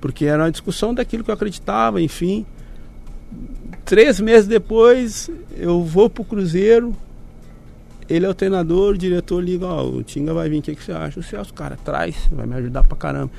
[0.00, 2.44] porque era uma discussão daquilo que eu acreditava, enfim.
[3.84, 6.94] Três meses depois, eu vou pro Cruzeiro.
[8.10, 10.82] Ele é o treinador, o diretor liga: Ó, o Tinga vai vir, o que, que
[10.82, 11.20] você acha?
[11.20, 13.30] O Celso, cara, traz, vai me ajudar pra caramba.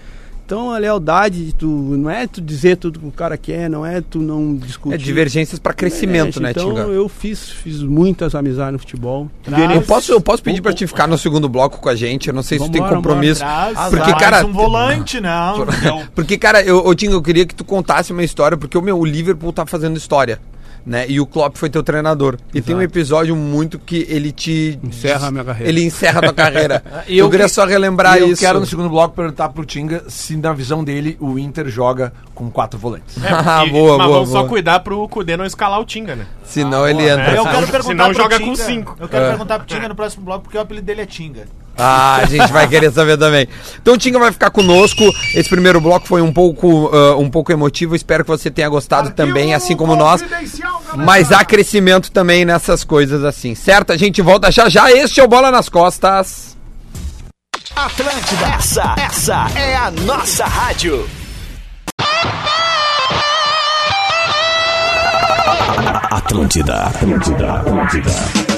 [0.52, 3.86] Então a lealdade de tu, não é tu dizer tudo que o cara quer, não
[3.86, 4.96] é tu não discutir.
[4.96, 6.82] É divergências pra crescimento, É, né, então, Tinga?
[6.82, 9.32] eu fiz, fiz muitas amizades no futebol.
[9.74, 12.28] Eu posso, eu posso pedir pra te ficar no segundo bloco com a gente?
[12.28, 13.40] Eu não sei se tu tem Vambora, compromisso.
[13.40, 15.66] Traz, Porque, traz cara, um volante, não.
[15.86, 16.06] não.
[16.14, 19.00] Porque, cara, eu, eu, Tinga, eu queria que tu contasse uma história, porque o meu,
[19.00, 20.38] o Liverpool tá fazendo história.
[20.86, 21.06] Né?
[21.08, 22.38] E o Klopp foi teu treinador.
[22.54, 25.70] E tem um episódio muito que ele te Encerra a minha carreira.
[25.70, 26.84] Ele encerra a tua carreira.
[27.08, 28.42] E eu, eu queria que- só relembrar E eu isso.
[28.42, 32.50] quero no segundo bloco perguntar pro Tinga se na visão dele o Inter joga com
[32.50, 33.16] quatro volantes.
[33.24, 36.26] Ah, e- boa, mas boa, vamos só cuidar pro Kudê não escalar o Tinga, né?
[36.44, 37.32] Senão ele boa, entra.
[37.32, 37.38] né?
[37.38, 38.96] Eu quero perguntar senão joga Tinga, com cinco.
[39.00, 39.30] Eu quero É.
[39.30, 41.46] perguntar pro Tinga no próximo bloco, porque o apelido dele é Tinga.
[41.78, 43.48] Ah, a gente vai querer saber também.
[43.82, 45.04] Então o Tinga vai ficar conosco.
[45.34, 47.96] Esse primeiro bloco foi um pouco, ah, um pouco emotivo.
[47.96, 50.24] Espero que você tenha gostado também, assim como nós.
[50.96, 53.92] Mas há crescimento também nessas coisas assim, certo?
[53.92, 54.92] A gente volta já já.
[54.92, 56.58] Este é o Bola nas Costas.
[57.76, 61.10] Atlântida, essa, essa é a nossa rádio.
[66.12, 68.51] Atlântida, Atlântida, Atlântida.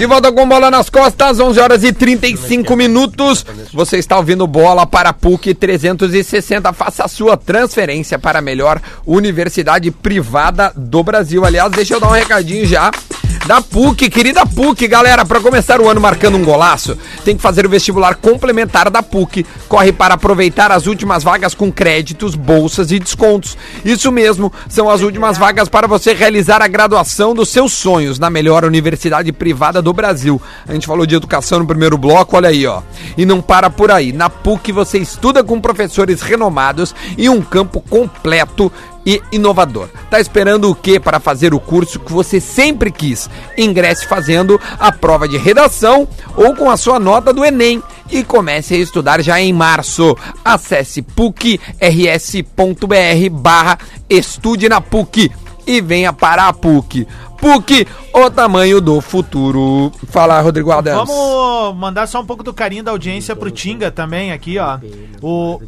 [0.00, 3.44] De volta com bola nas costas, 11 horas e 35 minutos.
[3.70, 6.72] Você está ouvindo bola para PUC 360.
[6.72, 11.44] Faça a sua transferência para a melhor universidade privada do Brasil.
[11.44, 12.90] Aliás, deixa eu dar um recadinho já.
[13.46, 17.66] Da PUC, querida PUC, galera, para começar o ano marcando um golaço, tem que fazer
[17.66, 19.44] o vestibular complementar da PUC.
[19.66, 23.56] Corre para aproveitar as últimas vagas com créditos, bolsas e descontos.
[23.84, 28.30] Isso mesmo, são as últimas vagas para você realizar a graduação dos seus sonhos na
[28.30, 30.40] melhor universidade privada do Brasil.
[30.68, 32.82] A gente falou de educação no primeiro bloco, olha aí, ó.
[33.16, 34.12] E não para por aí.
[34.12, 38.70] Na PUC você estuda com professores renomados e um campo completo
[39.04, 39.88] e inovador.
[40.10, 43.28] Tá esperando o que para fazer o curso que você sempre quis?
[43.56, 48.74] Ingresse fazendo a prova de redação ou com a sua nota do Enem e comece
[48.74, 50.16] a estudar já em março.
[50.44, 51.60] Acesse pucrs.br
[53.30, 55.30] barra estude na PUC
[55.66, 57.06] e venha para a PUC.
[57.40, 59.90] PUC, o tamanho do futuro.
[60.08, 61.08] Fala, Rodrigo Adams.
[61.08, 64.78] Vamos mandar só um pouco do carinho da audiência pro Tinga também aqui, ó.
[65.22, 65.60] O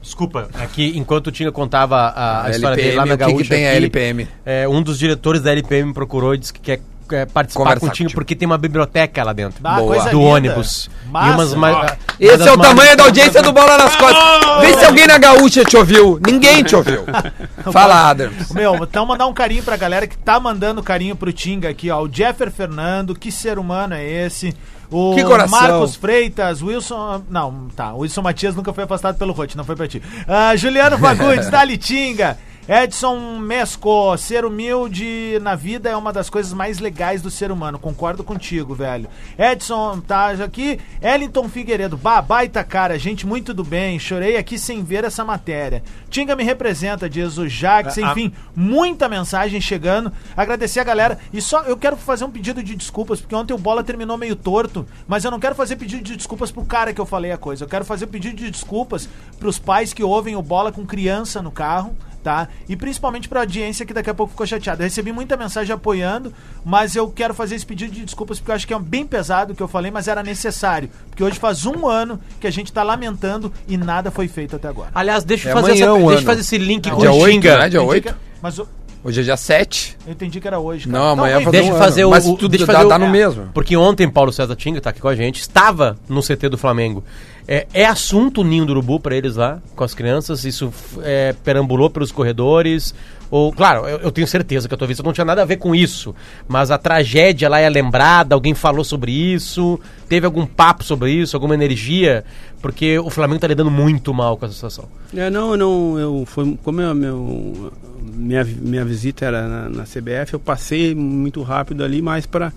[0.00, 3.18] Desculpa, aqui enquanto o Tinga contava a, a A história LPM, dele lá na o
[3.18, 3.50] que que Gaúcha.
[3.50, 4.28] tem a aqui, LPM?
[4.44, 6.80] é, um dos diretores da LPM procurou e disse que quer
[7.12, 8.14] é, participar Conversar com o Tinga contigo.
[8.20, 9.60] porque tem uma biblioteca lá dentro.
[9.64, 9.86] Ah, Boa.
[9.94, 10.30] coisa do linda.
[10.30, 10.90] ônibus.
[11.10, 11.28] Massa.
[11.28, 14.60] E umas mais- Esse é o tamanho da audiência do Bola nas Costas.
[14.60, 16.18] Vê se alguém na gaúcha te ouviu.
[16.24, 17.04] Ninguém te ouviu.
[17.72, 18.50] Fala, Adams.
[18.52, 22.02] Meu, então mandar um carinho pra galera que tá mandando carinho pro Tinga aqui, ó.
[22.02, 24.54] O Jeffer Fernando, que ser humano é esse?
[24.90, 25.58] O Que coração.
[25.60, 27.22] Marcos Freitas, Wilson.
[27.28, 27.92] Não, tá.
[27.92, 30.00] O Wilson Matias nunca foi afastado pelo Rote, não foi pra ti.
[30.28, 32.38] Ah, Juliano Fagundes, Dali Tinga.
[32.68, 37.78] Edson Mesco, ser humilde na vida é uma das coisas mais legais do ser humano.
[37.78, 39.08] Concordo contigo, velho.
[39.38, 40.80] Edson tá aqui.
[41.00, 44.00] Ellington Figueiredo, bah, baita cara, gente muito do bem.
[44.00, 45.80] Chorei aqui sem ver essa matéria.
[46.10, 47.98] Tinga me representa, diz o Jax.
[47.98, 50.12] Ah, Enfim, muita mensagem chegando.
[50.36, 51.20] Agradecer a galera.
[51.32, 54.34] E só eu quero fazer um pedido de desculpas, porque ontem o bola terminou meio
[54.34, 54.84] torto.
[55.06, 57.62] Mas eu não quero fazer pedido de desculpas pro cara que eu falei a coisa.
[57.62, 61.52] Eu quero fazer pedido de desculpas pros pais que ouvem o bola com criança no
[61.52, 61.94] carro
[62.26, 62.48] tá?
[62.68, 64.82] E principalmente pra audiência que daqui a pouco ficou chateada.
[64.82, 66.34] Eu recebi muita mensagem apoiando,
[66.64, 69.52] mas eu quero fazer esse pedido de desculpas porque eu acho que é bem pesado
[69.52, 70.90] o que eu falei, mas era necessário.
[71.08, 74.66] Porque hoje faz um ano que a gente tá lamentando e nada foi feito até
[74.66, 74.90] agora.
[74.92, 77.12] Aliás, deixa eu É fazer, amanhã essa- um deixa eu fazer esse link com Dia
[77.12, 77.58] o 8, Tinga.
[77.58, 77.68] né?
[77.68, 78.08] Dia Entendi 8.
[78.08, 78.68] que- Mas eu,
[79.06, 79.96] Hoje é dia 7.
[80.06, 80.98] eu entendi que era hoje, cara.
[80.98, 81.84] Não, amanhã faz Deixa um eu ano.
[81.84, 82.10] fazer o.
[82.10, 83.48] Mas tudo deixa eu dá- fazer o- dá no mesmo.
[83.54, 87.04] Porque ontem Paulo César Tinga tá aqui com a gente, estava no CT do Flamengo.
[87.48, 90.44] É, é assunto o ninho do urubu pra eles lá, com as crianças.
[90.44, 92.92] Isso é, perambulou pelos corredores.
[93.30, 95.56] Ou, claro, eu, eu tenho certeza que a tua vista não tinha nada a ver
[95.56, 96.14] com isso.
[96.46, 101.36] Mas a tragédia lá é lembrada, alguém falou sobre isso, teve algum papo sobre isso,
[101.36, 102.24] alguma energia,
[102.62, 104.84] porque o Flamengo tá lidando muito mal com essa situação.
[105.16, 107.72] É, não, não, eu foi como eu, meu,
[108.14, 112.52] minha, minha visita era na, na CBF, eu passei muito rápido ali, mais para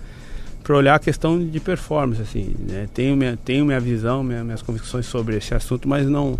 [0.62, 2.86] para olhar a questão de performance, assim, né?
[2.92, 6.38] tenho minha tenho minha visão, minha- minhas convicções sobre esse assunto, mas não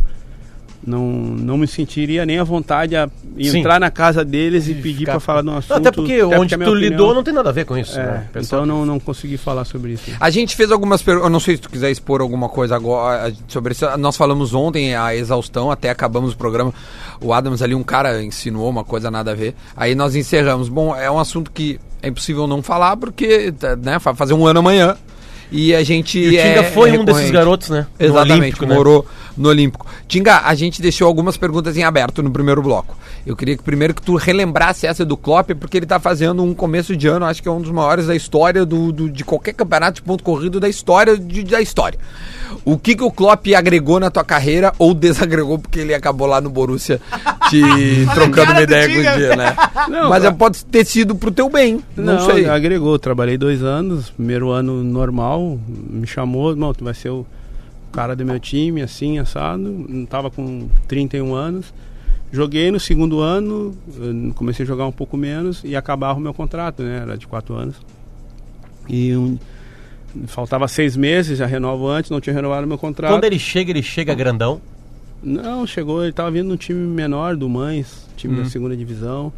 [0.87, 3.59] não, não me sentiria nem à vontade a Sim.
[3.59, 5.77] entrar na casa deles e pedir Ficar- para falar de um assunto.
[5.77, 7.99] Até porque onde a minha tu opinião- lidou não tem nada a ver com isso.
[7.99, 8.29] é, né?
[8.33, 10.11] Pessoal, então não, não consegui falar sobre isso.
[10.19, 11.27] A gente fez algumas perguntas.
[11.29, 13.85] Eu não sei se tu quiser expor alguma coisa agora sobre isso.
[13.99, 16.73] Nós falamos ontem a exaustão, até acabamos o programa.
[17.21, 19.55] O Adams ali, um cara, insinuou uma coisa nada a ver.
[19.77, 20.69] Aí nós encerramos.
[20.69, 24.47] Bom, é um assunto que é impossível não falar, porque, tá, né, vai fazer um
[24.47, 24.97] ano amanhã.
[25.53, 26.19] E a gente.
[26.19, 27.87] E o Tinga é foi um desses garotos, né?
[27.99, 28.75] No Exatamente, Olímpico, né?
[28.75, 29.87] morou no Olímpico.
[30.07, 32.97] Tinga, a gente deixou algumas perguntas em aberto no primeiro bloco.
[33.27, 36.55] Eu queria que primeiro que tu relembrasse essa do Klopp, porque ele tá fazendo um
[36.55, 39.53] começo de ano, acho que é um dos maiores da história do, do- de qualquer
[39.53, 41.99] campeonato de ponto corrido da história de- da história.
[42.65, 46.41] O que que o Klopp agregou na tua carreira ou desagregou porque ele acabou lá
[46.41, 46.99] no Borussia
[47.51, 47.61] te
[48.15, 49.55] trocando uma ideia com o dia, né?
[49.89, 50.35] Não, Mas cara.
[50.35, 52.49] pode ter sido pro teu bem, não, sei.
[52.49, 52.99] agregou.
[52.99, 57.27] Trabalhei dois anos, primeiro ano normal, me chamou, irmão, tu vai ser o
[57.93, 59.59] cara do meu time, assim, assado.
[59.89, 61.73] Não tava com 31 anos.
[62.33, 63.77] Joguei no segundo ano,
[64.37, 66.99] comecei a jogar um pouco menos e acabava o meu contrato, né?
[67.03, 67.75] Era de quatro anos.
[68.89, 69.37] E um-
[70.27, 73.11] faltava seis meses, já renovo antes, não tinha renovado o meu contrato.
[73.13, 74.61] Quando ele chega, ele chega grandão.
[75.23, 78.43] Não, chegou, ele tava vindo num time menor do Mães, time Hum.
[78.43, 79.33] da segunda divisão.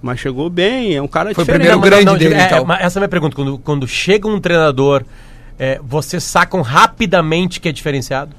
[0.00, 1.68] Mas chegou bem, é um cara Foi o diferente.
[1.68, 2.72] primeiro grande não, dele, é, então.
[2.74, 3.34] Essa é a minha pergunta.
[3.34, 5.04] Quando, quando chega um treinador,
[5.58, 8.34] é, vocês sacam rapidamente que é diferenciado?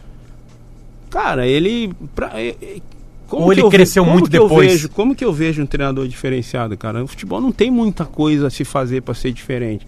[1.09, 1.91] Cara, ele.
[2.15, 2.81] Pra, é- é-
[3.27, 4.71] como Ou ele eu cresceu como muito depois?
[4.71, 7.03] vejo- como que eu vejo um treinador diferenciado, cara?
[7.03, 9.85] O futebol não tem muita coisa a se fazer para ser diferente.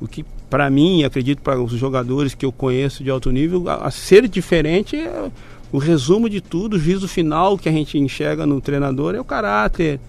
[0.00, 3.86] O que, para mim, acredito para os jogadores que eu conheço de alto nível, a,
[3.86, 5.30] a ser diferente é
[5.70, 9.24] o resumo de tudo, o juízo final que a gente enxerga no treinador é o
[9.24, 10.00] caráter,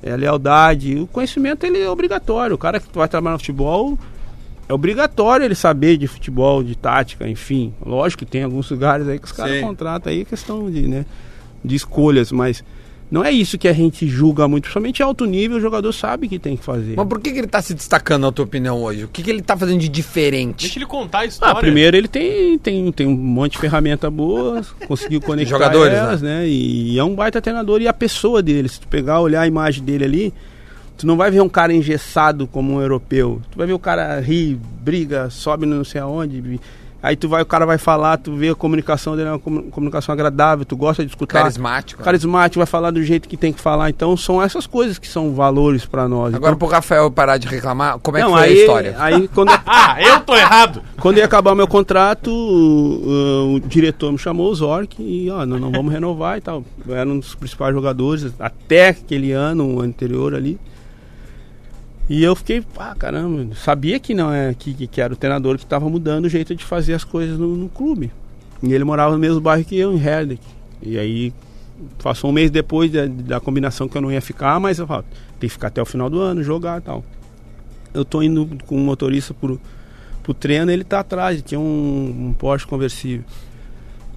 [0.00, 0.94] é a lealdade.
[1.00, 2.54] O conhecimento ele é obrigatório.
[2.54, 3.98] O cara que vai trabalhar no futebol
[4.68, 7.74] é obrigatório ele saber de futebol, de tática, enfim.
[7.84, 11.04] Lógico que tem alguns lugares aí que os caras contratam aí questão de, né,
[11.64, 12.64] de escolhas, mas
[13.10, 14.64] não é isso que a gente julga muito.
[14.64, 16.94] Principalmente alto nível, o jogador sabe que tem que fazer.
[16.96, 19.04] Mas por que, que ele tá se destacando, na tua opinião, hoje?
[19.04, 20.62] O que, que ele tá fazendo de diferente?
[20.62, 21.54] Deixa ele contar a história.
[21.54, 26.22] Ah, primeiro ele tem, tem, tem um monte de ferramenta boas, conseguiu conectar Jogadores, elas,
[26.22, 26.48] né?
[26.48, 29.84] E é um baita treinador e a pessoa dele, se tu pegar, olhar a imagem
[29.84, 30.34] dele ali,
[30.96, 33.40] tu não vai ver um cara engessado como um europeu.
[33.50, 36.60] Tu vai ver o cara rir, briga, sobe não sei aonde.
[37.02, 39.64] Aí tu vai, o cara vai falar, tu vê a comunicação dele, é uma comu-
[39.64, 41.42] comunicação agradável, tu gosta de escutar.
[41.42, 42.00] Carismático.
[42.00, 42.04] né?
[42.06, 43.90] Carismático, vai falar do jeito que tem que falar.
[43.90, 46.32] Então são essas coisas que são valores pra nós.
[46.34, 48.94] Agora, então, pro Rafael parar de reclamar, como é que não, foi aí, a história?
[48.98, 50.80] Aí quando Ah, eu tô errado.
[50.98, 55.44] quando ia acabar o meu contrato, o, o diretor me chamou, o Zork, e ó,
[55.44, 56.64] não, não vamos renovar e tal.
[56.88, 60.58] Eu era um dos principais jogadores até aquele ano anterior ali.
[62.08, 65.64] E eu fiquei, ah, caramba, sabia que não é que, que, era o treinador que
[65.64, 68.12] estava mudando o jeito de fazer as coisas no, no clube.
[68.62, 70.42] E ele morava no mesmo bairro que eu, em Herdick.
[70.82, 71.32] E aí,
[72.02, 75.04] passou um mês depois da, da combinação que eu não ia ficar, mas eu falo,
[75.40, 77.04] tem que ficar até o final do ano, jogar e tal.
[77.92, 79.58] Eu tô indo com um motorista pro,
[80.22, 83.24] pro treino, ele tá atrás, tinha um, um Porsche conversível.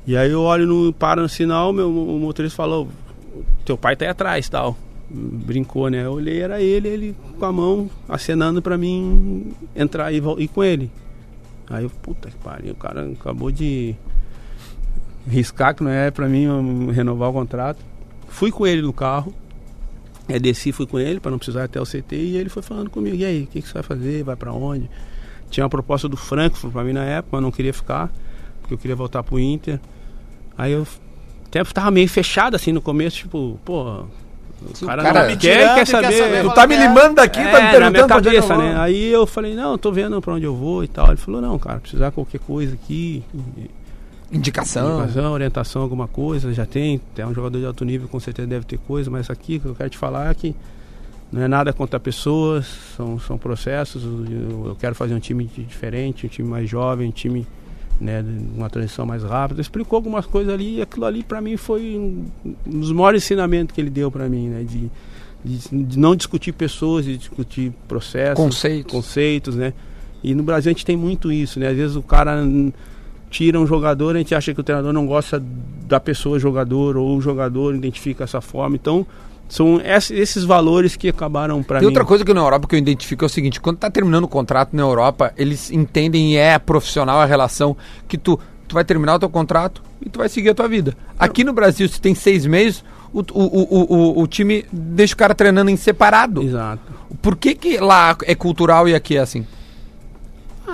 [0.05, 2.87] E aí eu olho no paro no sinal, meu o motorista falou:
[3.65, 4.77] "Teu pai tá aí atrás", tal.
[5.09, 6.05] Brincou, né?
[6.05, 10.63] Eu olhei, era ele, ele com a mão acenando pra mim entrar e ir com
[10.63, 10.91] ele.
[11.69, 13.95] Aí eu, puta que pariu, o cara acabou de
[15.27, 16.47] riscar que não é pra mim
[16.91, 17.79] renovar o contrato.
[18.27, 19.33] Fui com ele no carro.
[20.29, 22.89] É, desci, fui com ele para não precisar até o CT e ele foi falando
[22.89, 24.23] comigo, e aí, o que, que você vai fazer?
[24.23, 24.89] Vai para onde?
[25.49, 28.11] Tinha uma proposta do Frankfurt para mim na época, mas não queria ficar,
[28.59, 29.79] porque eu queria voltar pro Inter.
[30.57, 30.85] Aí eu
[31.45, 34.05] até tava meio fechado assim no começo, tipo, pô,
[34.61, 36.17] o cara, cara não me quer, tirando quer e quer saber.
[36.17, 38.75] saber Tu tá me limando aqui, tá me É, na minha perguntando é cabeça, né?
[38.79, 41.07] Aí eu falei, não, tô vendo pra onde eu vou e tal.
[41.07, 43.23] Ele falou, não, cara, precisar qualquer coisa aqui,
[44.31, 44.99] Indicação.
[44.99, 46.99] Indicação, orientação, alguma coisa, já tem.
[47.15, 49.75] Tem um jogador de alto nível, com certeza deve ter coisa, mas aqui que eu
[49.75, 50.55] quero te falar é que
[51.31, 52.65] não é nada contra pessoas,
[52.95, 54.03] são, são processos.
[54.03, 57.47] Eu, eu quero fazer um time diferente, um time mais jovem, um time
[57.99, 58.23] né,
[58.55, 59.61] uma transição mais rápida.
[59.61, 62.25] Explicou algumas coisas ali e aquilo ali para mim foi um,
[62.65, 64.63] um dos maiores ensinamentos que ele deu para mim, né?
[64.63, 64.89] De,
[65.43, 68.91] de, de não discutir pessoas, de discutir processos Conceitos.
[68.91, 69.73] conceitos, né?
[70.23, 71.69] E no Brasil a gente tem muito isso, né?
[71.69, 72.43] Às vezes o cara
[73.29, 75.41] tira um jogador, a gente acha que o treinador não gosta
[75.87, 78.75] da pessoa jogador ou o jogador identifica essa forma.
[78.75, 79.05] Então,
[79.47, 81.81] são ess- esses valores que acabaram para mim.
[81.81, 84.25] Tem outra coisa que na Europa que eu identifico é o seguinte, quando tá terminando
[84.25, 87.75] o contrato na Europa, eles entendem e é profissional a relação
[88.07, 90.95] que tu, tu vai terminar o teu contrato e tu vai seguir a tua vida.
[91.17, 92.83] Aqui no Brasil, se tem seis meses,
[93.13, 96.43] o, o, o, o, o time deixa o cara treinando em separado.
[96.43, 96.81] Exato.
[97.21, 99.45] Por que que lá é cultural e aqui é assim?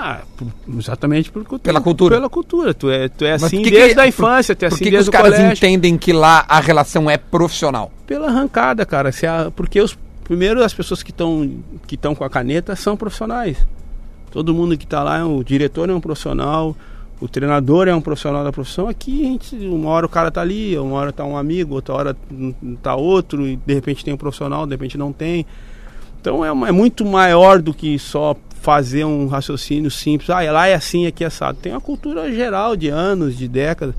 [0.06, 2.16] Ah, por- exatamente por cultu- Pela cultura.
[2.18, 2.74] Pela cultura.
[2.74, 4.84] Tu é, tu é Mas assim que desde que- a infância, tu é Por assim
[4.84, 5.54] que, que desde os o caras colégio.
[5.58, 7.90] entendem que lá a relação é profissional?
[8.06, 9.12] Pela arrancada, cara.
[9.14, 11.50] Se a- porque os primeiro as pessoas que estão
[11.88, 13.58] que estão com a caneta são profissionais.
[14.32, 16.76] Todo mundo que está lá, é o diretor é um profissional,
[17.22, 18.90] o treinador é um profissional da profissão.
[18.90, 21.94] Aqui, a gente, uma hora o cara tá ali, uma hora tá um amigo, outra
[21.96, 25.46] hora hum, tá outro, e de repente tem um profissional, de repente não tem.
[26.20, 30.30] Então é, uma- é muito maior do que só fazer um raciocínio simples.
[30.30, 31.60] Ah, lá é assim, aqui é assado.
[31.62, 33.94] Tem uma cultura geral de anos, de décadas.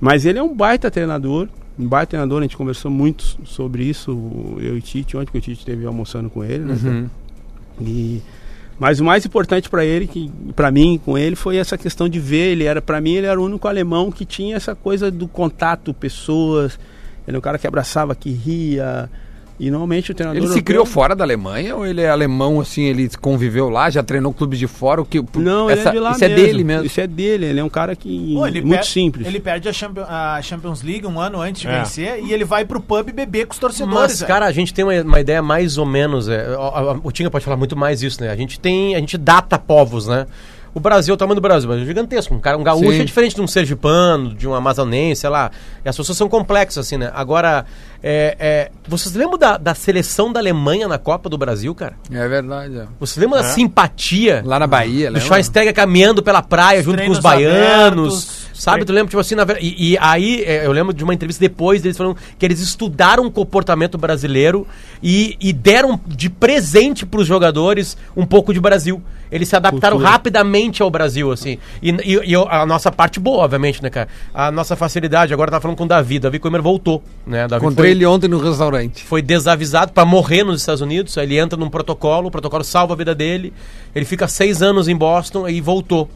[0.00, 1.48] Mas ele é um baita treinador.
[1.76, 4.12] Um baita treinador, a gente conversou muito sobre isso,
[4.60, 6.78] eu e Tite, ontem que o Tite esteve almoçando com ele, né?
[6.84, 7.10] Uhum.
[7.80, 8.22] E
[8.78, 12.20] mas o mais importante para ele, que para mim com ele foi essa questão de
[12.20, 15.26] ver, ele era para mim ele era o único alemão que tinha essa coisa do
[15.26, 16.78] contato, pessoas.
[17.26, 19.10] Ele é um cara que abraçava, que ria.
[19.58, 22.60] E normalmente o treinador Ele se europeu- criou fora da Alemanha ou ele é alemão,
[22.60, 25.00] assim, ele conviveu lá, já treinou clubes de fora?
[25.00, 26.84] O que, Não, essa, ele é de lá Isso é dele mesmo.
[26.86, 29.26] Isso é dele, ele é um cara que Pô, ele muito per- simples.
[29.28, 31.78] Ele perde a, Champion- a Champions League um ano antes de É.
[31.78, 33.94] vencer e ele vai pro pub beber com os torcedores.
[33.94, 34.26] Mas, velho.
[34.28, 36.28] cara, a gente tem uma, uma ideia mais ou menos.
[36.28, 38.30] É, o- o Tinga pode falar muito mais isso, né?
[38.30, 38.96] A gente tem.
[38.96, 40.26] A gente data povos, né?
[40.74, 42.34] O Brasil, o tamanho do Brasil, o Brasil é gigantesco.
[42.34, 43.00] Um, cara, um gaúcho Sim.
[43.00, 45.50] é diferente de um sergipano, de um amazonense, sei lá.
[45.84, 47.12] E as pessoas são complexas, assim, né?
[47.14, 47.64] Agora,
[48.02, 51.94] é, é, vocês lembram da, da seleção da Alemanha na Copa do Brasil, cara?
[52.10, 52.76] É verdade.
[52.76, 52.86] é.
[52.98, 54.42] Vocês lembram da simpatia?
[54.44, 55.28] Lá na Bahia, Do lembra?
[55.28, 58.14] Schweinsteiger caminhando pela praia junto com os baianos.
[58.14, 58.44] abertos.
[58.54, 58.84] Sabe?
[58.84, 61.82] Tu lembra, tipo assim, na e, e aí é, eu lembro de uma entrevista depois
[61.82, 64.66] deles falando que eles estudaram o comportamento brasileiro
[65.02, 69.02] e, e deram de presente pros jogadores um pouco de Brasil.
[69.30, 70.12] Eles se adaptaram Cultura.
[70.12, 71.58] rapidamente ao Brasil, assim.
[71.82, 74.08] E, e- e a nossa parte boa, obviamente, né, cara?
[74.32, 75.32] A nossa facilidade.
[75.34, 76.18] Agora tá falando com o Davi.
[76.18, 77.48] Davi Coimer voltou, né?
[77.48, 79.02] Davi Encontrei foi- ele ontem no restaurante.
[79.04, 81.16] foi desavisado pra morrer nos Estados Unidos.
[81.18, 83.52] Aí Ele entra num protocolo, o protocolo salva a vida dele.
[83.94, 86.08] Ele fica seis anos em Boston e voltou.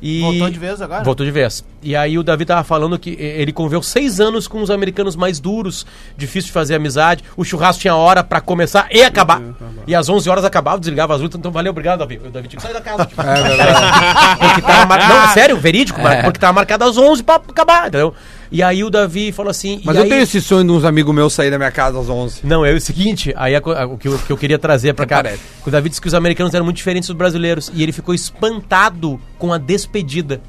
[0.00, 0.20] E...
[0.20, 1.02] Voltou de vez agora?
[1.04, 1.64] Voltou de vez.
[1.80, 5.14] E aí o Davi tava falando que eh, ele conviveu seis anos com os americanos
[5.14, 5.86] mais duros,
[6.16, 7.22] difícil de fazer amizade.
[7.36, 9.40] O churrasco tinha hora pra começar e acabar.
[9.86, 11.36] E às 11 horas acabava, desligava as luzes.
[11.36, 12.20] Então valeu, obrigado, Davi.
[12.24, 13.06] O Davi tinha que sair da casa.
[13.06, 13.22] tipo.
[14.40, 15.08] porque tava mar...
[15.08, 18.12] Não, sério, verídico, mar- porque tava marcado às 11 pra acabar, entendeu?
[18.50, 19.80] E aí o Davi falou assim...
[19.84, 20.08] Mas e eu aí...
[20.08, 22.40] tenho esse sonho de uns amigos meus sair da minha casa às 11.
[22.44, 25.04] Não, é o seguinte, aí a a- o que eu, que eu queria trazer pra
[25.06, 25.16] cá.
[25.16, 25.40] Parece.
[25.66, 29.20] O David disse que os americanos eram muito diferentes dos brasileiros e ele ficou espantado
[29.38, 30.40] com a despedida,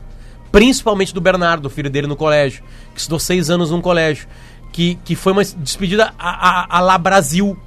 [0.51, 4.27] principalmente do Bernardo, o filho dele no colégio, que estudou seis anos num colégio,
[4.71, 7.57] que, que foi uma despedida a, a, a lá Brasil.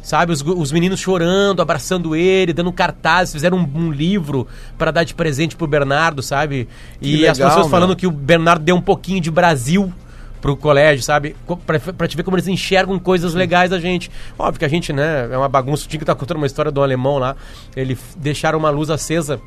[0.00, 4.46] Sabe, os, os meninos chorando, abraçando ele, dando cartazes, fizeram um, um livro
[4.78, 6.66] pra dar de presente pro Bernardo, sabe?
[7.02, 7.70] E Que as legal, pessoas meu.
[7.70, 9.92] falando que o Bernardo deu um pouquinho de Brasil
[10.40, 11.36] pro colégio, sabe?
[11.66, 14.10] Pra, pra te ver como eles enxergam coisas legais da gente.
[14.38, 15.84] Óbvio que a gente, né, é uma bagunça.
[15.84, 17.36] O Tinga tá contando uma história do alemão lá.
[17.76, 19.38] Ele deixaram uma luz acesa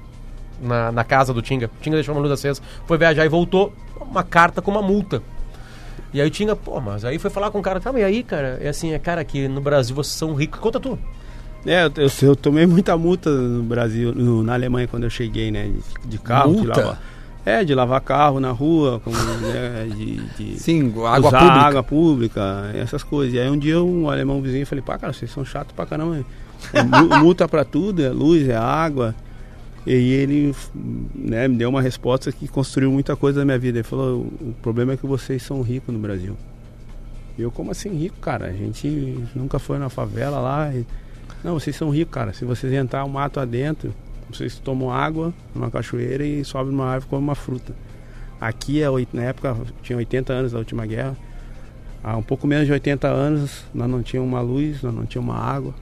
[0.61, 1.65] na, na casa do Tinga.
[1.67, 3.73] O Tinga deixou uma luz acesa, foi viajar e voltou.
[3.99, 5.21] Uma carta com uma multa.
[6.13, 8.05] E aí o Tinga, pô, mas aí foi falar com o cara, tá, mas e
[8.05, 8.57] aí, cara?
[8.61, 10.59] É assim, é cara, que no Brasil vocês são ricos.
[10.59, 10.97] Conta tu.
[11.65, 15.51] É, eu, eu, eu tomei muita multa no Brasil, no- na Alemanha quando eu cheguei,
[15.51, 15.69] né?
[16.03, 16.81] De, de carro, de Multa?
[16.81, 17.01] lavar.
[17.45, 21.59] É, de lavar carro na rua, com, né, de, de Sim, água usar pública.
[21.67, 23.33] água pública, essas coisas.
[23.33, 26.23] E aí um dia um alemão vizinho, falei, pá, cara, vocês são chatos pra caramba.
[26.73, 29.15] É mu- multa pra tudo, é luz, é água.
[29.85, 30.55] E ele
[31.15, 33.79] né, me deu uma resposta que construiu muita coisa na minha vida.
[33.79, 36.37] Ele falou, o problema é que vocês são ricos no Brasil.
[37.37, 38.45] Eu, como assim rico, cara?
[38.47, 38.87] A gente
[39.35, 40.71] nunca foi na favela lá.
[40.73, 40.85] e-
[41.43, 42.33] Não, vocês são ricos, cara.
[42.33, 43.93] Se vocês entrar um mato adentro,
[44.29, 47.73] vocês tomam água numa cachoeira e sobem numa árvore e comem uma fruta.
[48.39, 51.15] Aqui, é na época, tinha 80 anos da última guerra.
[52.03, 55.33] Há um pouco menos de 80 anos, nós não tínhamos uma luz, nós não tínhamos
[55.33, 55.73] uma água.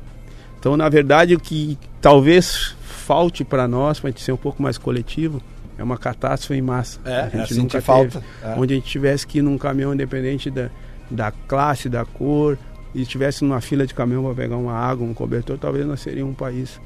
[0.60, 2.76] Então, na verdade, o que talvez
[3.10, 5.41] falte para nós, para a gente ser um pouco mais coletivo,
[5.80, 7.00] é uma catástrofe em massa.
[7.04, 8.22] É, A é gente assim nunca que falta.
[8.43, 8.54] É.
[8.56, 10.69] Onde a gente tivesse que ir num caminhão independente da,
[11.10, 12.56] da classe, da cor,
[12.93, 16.34] e estivesse numa fila de caminhão para pegar uma água, um cobertor, talvez nós seríamos
[16.34, 16.80] um país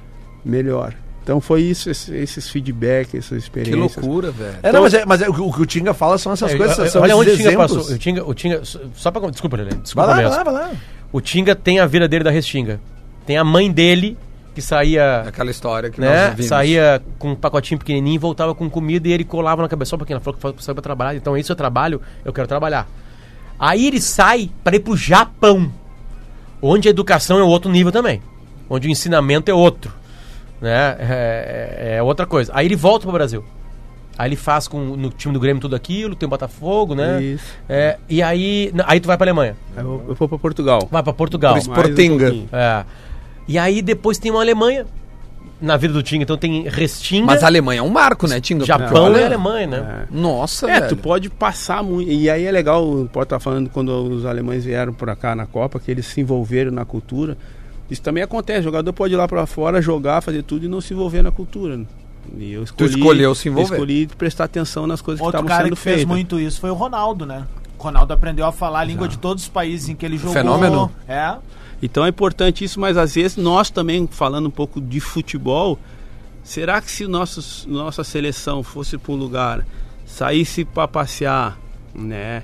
[0.46, 0.94] melhor.
[1.24, 3.96] Então foi isso, esse- esses feedbacks, essas Que experiências.
[4.04, 4.56] loucura, velho.
[4.64, 6.54] É, não, mas, é, mas é, o, que- o que o Tinga fala são essas
[6.54, 7.78] É, coisas, olha- são olha onde o esses Tinga exemplos.
[7.78, 7.96] passou.
[7.96, 8.62] O Tinga, o Tinga,
[8.94, 9.30] só- pra.
[9.30, 9.72] Desculpa, Lelê.
[9.72, 10.72] Vai Desculpa lá, vai lá, vai lá.
[11.12, 12.80] O Tinga tem a vida dele da Restinga.
[13.26, 14.18] Tem a mãe dele,
[14.54, 15.22] que saía.
[15.22, 16.28] Aquela história que né?
[16.28, 16.46] nós vimos.
[16.50, 19.90] Saía com um pacotinho pequenininho, voltava com comida e ele colava na cabeça.
[19.90, 21.16] Só um pouquinho, ela falou que saiu pra trabalhar.
[21.16, 22.88] Então, esse é o trabalho, eu quero trabalhar.
[23.60, 25.72] Aí ele sai para ir pro Japão,
[26.62, 28.22] onde a educação é outro nível também.
[28.70, 29.92] Onde o ensinamento é outro.
[30.62, 30.96] Né?
[31.00, 32.52] É, é- é outra coisa.
[32.56, 33.44] Aí ele volta pro Brasil.
[34.18, 37.22] Aí ele faz com no time do Grêmio tudo aquilo, tem o Botafogo, né?
[37.22, 37.44] Isso.
[37.68, 39.56] É, e aí, aí tu vai pra Alemanha.
[39.76, 40.88] Eu, eu vou para Portugal.
[40.92, 41.56] Vai pra Portugal.
[41.56, 42.26] Um Sportinga.
[42.26, 42.50] pouquinho.
[42.52, 42.86] É.
[43.48, 44.86] E aí depois tem uma Alemanha
[45.62, 46.24] na vida do Tinga.
[46.24, 48.66] Então tem Restinga, Mas a Alemanha é um marco, né, Tinga?
[48.66, 50.06] Porque Japão olha- e Alemanha, né?
[50.12, 50.90] Nossa, É, velho.
[50.90, 52.10] tu pode passar muito.
[52.10, 55.80] E aí é legal, pode estar falando quando os alemães vieram para cá na Copa,
[55.80, 57.38] que eles se envolveram na cultura.
[57.90, 58.62] Isso também acontece.
[58.62, 61.32] O jogador pode ir lá para fora, jogar, fazer tudo e não se envolver na
[61.32, 61.78] cultura.
[61.78, 61.86] né?
[62.38, 63.70] E eu escolhi, escolheu se envolver.
[63.72, 66.10] eu escolhi prestar atenção nas coisas Outro que cara estavam que sendo fez feitas.
[66.10, 67.46] muito isso foi o Ronaldo, né?
[67.78, 70.32] O Ronaldo aprendeu a falar a língua de todos os países em que ele jogou.
[70.34, 70.90] Fenômeno.
[71.06, 71.36] É.
[71.84, 75.78] Então é importante isso, mas às vezes nós também, falando um pouco de futebol,
[76.44, 79.66] Será que se nossos, nossa seleção fosse para um lugar,
[80.06, 81.58] saísse para passear,
[81.96, 82.44] né?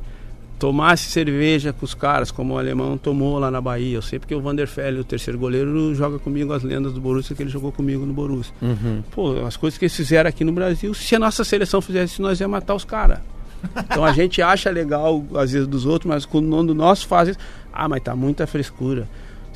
[0.57, 3.97] Tomasse cerveja com os caras, como o alemão tomou lá na Bahia.
[3.97, 7.43] Eu sei porque o Vanderfell, o terceiro goleiro, joga comigo as lendas do Borussia, que
[7.43, 8.53] ele jogou comigo no Borussia.
[8.61, 9.03] Uhum.
[9.11, 12.21] Pô, as coisas que eles fizeram aqui no Brasil, se a nossa seleção fizesse isso,
[12.21, 13.19] nós ia matar os caras.
[13.85, 17.39] Então a gente acha legal, às vezes, dos outros, mas quando o nosso faz isso,
[17.71, 19.07] ah, mas tá muita frescura.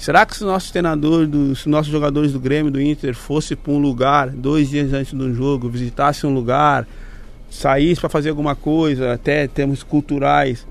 [0.04, 3.16] Será que se o nosso treinador, do, se os nossos jogadores do Grêmio, do Inter,
[3.16, 6.86] fosse para um lugar, dois dias antes do jogo, visitasse um lugar,
[7.50, 10.68] saísse para fazer alguma coisa, até termos culturais,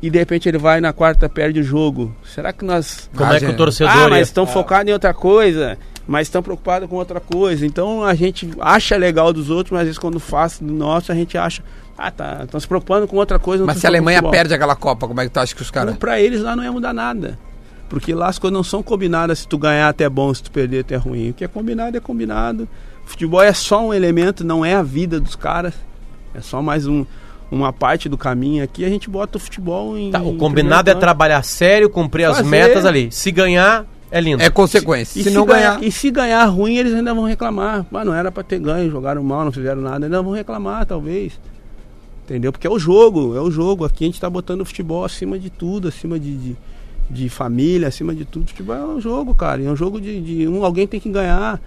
[0.00, 2.16] e de repente ele vai na quarta, perde o jogo.
[2.24, 3.10] Será que nós.
[3.14, 5.76] Como é que o torcedor Ah, mas estão focados em outra coisa,
[6.08, 7.66] mas estão preocupados com outra coisa.
[7.66, 11.14] Então a gente acha legal dos outros, mas às vezes quando faz do nosso, a
[11.14, 11.62] gente acha.
[11.98, 12.40] Ah, tá.
[12.44, 13.66] Estão se preocupando com outra coisa.
[13.66, 15.94] Mas se a Alemanha perde aquela Copa, como é que tu acha que os caras.
[15.98, 17.38] Pra eles lá não ia mudar nada.
[17.88, 19.40] Porque lá as coisas não são combinadas.
[19.40, 21.30] Se tu ganhar até é bom, se tu perder até é ruim.
[21.30, 22.68] O que é combinado é combinado.
[23.04, 25.74] Futebol é só um elemento, não é a vida dos caras.
[26.34, 27.06] É só mais um,
[27.50, 28.64] uma parte do caminho.
[28.64, 30.10] Aqui a gente bota o futebol em.
[30.10, 32.48] Tá, o em combinado é trabalhar sério, cumprir as Fazer.
[32.48, 33.10] metas ali.
[33.12, 34.42] Se ganhar, é lindo.
[34.42, 35.20] É consequência.
[35.20, 35.82] E Se, não ganhar.
[35.82, 37.86] E se ganhar ruim, eles ainda vão reclamar.
[37.90, 40.06] Mas não era pra ter ganho, jogaram mal, não fizeram nada.
[40.06, 41.38] Ainda vão reclamar, talvez.
[42.24, 42.50] Entendeu?
[42.50, 43.84] Porque é o jogo, é o jogo.
[43.84, 46.56] Aqui a gente tá botando o futebol acima de tudo, acima de, de,
[47.10, 48.48] de família, acima de tudo.
[48.48, 49.62] Futebol é um jogo, cara.
[49.62, 51.60] É um jogo de, de um, alguém tem que ganhar.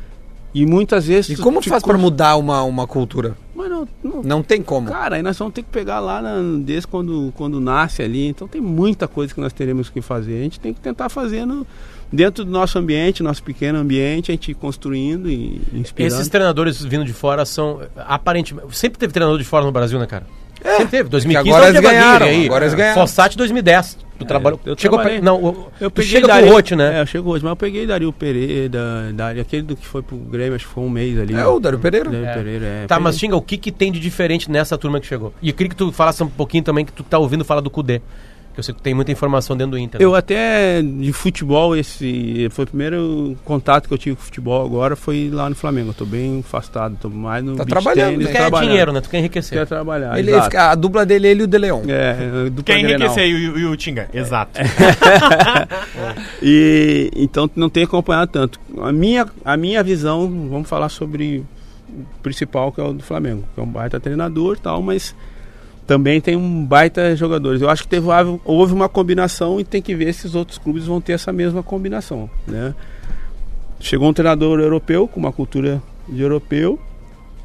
[0.53, 1.29] E muitas vezes.
[1.31, 3.37] E tu- como tu faz pra mudar uma, uma cultura?
[3.55, 4.87] Mas não, não, Não tem como.
[4.87, 8.27] Cara, aí nós vamos ter que pegar lá na, desde quando, quando nasce ali.
[8.27, 10.39] Então tem muita coisa que nós teremos que fazer.
[10.39, 11.67] A gente tem que tentar fazer no,
[12.11, 16.15] dentro do nosso ambiente, nosso pequeno ambiente, a gente ir construindo e inspirando.
[16.15, 18.75] Esses treinadores vindo de fora são aparentemente.
[18.75, 20.25] Sempre teve treinador de fora no Brasil, né, cara?
[20.63, 21.09] Sempre teve.
[21.09, 22.45] 2015 agora não eles ganharam, aí.
[22.47, 23.01] agora eles ganharam.
[23.01, 23.97] Fossati 2010.
[24.19, 24.59] Tu trabalhou.
[24.65, 26.97] eu chegou pra, Não, Eu tu peguei chega Dario, Rote, né?
[26.97, 30.17] É, eu chego hoje, mas eu peguei Dario Pereira, Dario, aquele do que foi pro
[30.17, 31.33] Grêmio, acho que foi um mês ali.
[31.33, 32.09] É o Dário Pereira?
[32.09, 32.33] Dário É.
[32.33, 32.85] Pereira, é.
[32.85, 35.33] Tá, mas Xinga, o que, que tem de diferente nessa turma que chegou?
[35.41, 37.69] E eu queria que tu falasse um pouquinho também que tu tá ouvindo falar do
[37.69, 38.01] Cudê.
[38.53, 40.01] Que eu sei que tem muita informação dentro do Inter.
[40.01, 44.95] Eu até de futebol, esse foi o primeiro contato que eu tive com futebol agora,
[44.95, 45.89] foi lá no Flamengo.
[45.91, 48.25] Eu tô bem afastado, tô mais no Tá trabalhando, tennis, né?
[48.25, 48.69] Tu quer trabalhando.
[48.69, 49.01] dinheiro, né?
[49.01, 49.57] Tu quer enriquecer.
[49.59, 50.57] Quer trabalhar, Ele exato.
[50.57, 51.81] a dupla dele é ele e o De Leon.
[51.87, 54.09] É, dupla Quer enriquecer e o, e o Tinga.
[54.13, 54.59] Exato.
[56.41, 58.59] E então não tem acompanhado tanto.
[58.81, 61.43] A minha, a minha visão, vamos falar sobre
[61.89, 65.15] o principal que é o do Flamengo, que é um baita treinador e tal, mas
[65.89, 67.63] também tem um baita jogadores.
[67.63, 68.05] Eu acho que teve,
[68.45, 71.63] houve uma combinação e tem que ver se os outros clubes vão ter essa mesma
[71.63, 72.75] combinação, né?
[73.79, 76.79] Chegou um treinador europeu com uma cultura de europeu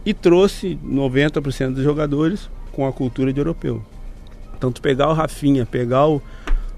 [0.05, 3.83] e trouxe 90% dos jogadores com a cultura de europeu.
[4.61, 6.21] Tu pegar o Rafinha, pegar o,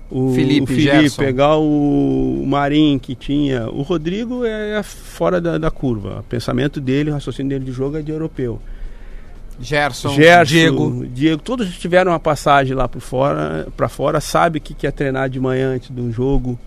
[0.09, 5.71] o Felipe, o Felipe pegar o Marim que tinha, o Rodrigo é fora da, da
[5.71, 6.21] curva.
[6.21, 8.61] O pensamento dele, o raciocínio dele de jogo é de europeu.
[9.61, 11.07] Gerson, Gerson, Diego.
[11.07, 14.91] Diego, todos tiveram uma passagem lá por fora, para fora, sabe o que que é
[14.91, 16.59] treinar de manhã antes de um jogo,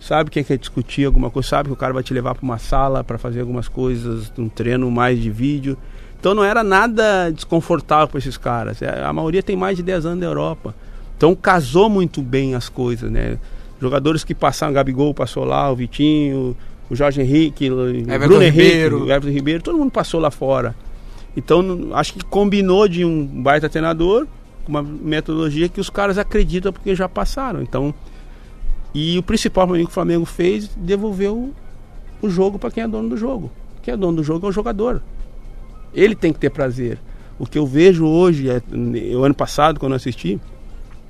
[0.00, 2.34] sabe o que que é discutir alguma coisa, sabe que o cara vai te levar
[2.34, 5.76] para uma sala para fazer algumas coisas, um treino mais de vídeo.
[6.18, 8.82] Então não era nada desconfortável para esses caras.
[8.82, 10.74] É, A maioria tem mais de 10 anos na Europa.
[11.16, 13.38] Então casou muito bem as coisas, né?
[13.80, 16.54] Jogadores que passaram, Gabigol passou lá, o Vitinho,
[16.90, 19.04] o Jorge Henrique, o Bruno Henrique, Ribeiro.
[19.04, 20.74] o Everton Ribeiro, todo mundo passou lá fora.
[21.36, 24.26] Então, acho que combinou de um baita treinador,
[24.66, 27.62] uma metodologia que os caras acreditam porque já passaram.
[27.62, 27.94] Então,
[28.94, 31.52] e o principal para mim que o Flamengo fez, devolveu
[32.20, 33.50] o jogo para quem é dono do jogo.
[33.82, 35.02] Quem é dono do jogo é o jogador.
[35.94, 36.98] Ele tem que ter prazer.
[37.38, 38.60] O que eu vejo hoje, é,
[39.14, 40.38] o ano passado, quando eu assisti,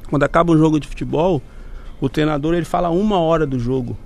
[0.09, 1.43] quando acaba um jogo de futebol,
[2.01, 3.97] o treinador ele fala uma hora do jogo.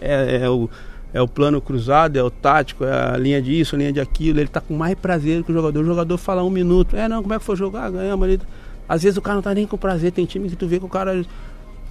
[0.00, 0.70] É, é o,
[1.12, 4.40] é o plano cruzado, é o tático, é a linha disso, a linha de aquilo.
[4.40, 5.80] Ele tá com mais prazer que o jogador.
[5.80, 6.96] O jogador fala um minuto.
[6.96, 7.84] É, não, como é que foi jogar?
[7.84, 8.40] Ah, ganhamos ali.
[8.88, 10.12] Às vezes o cara não tá nem com prazer.
[10.12, 11.24] Tem time que tu vê que o cara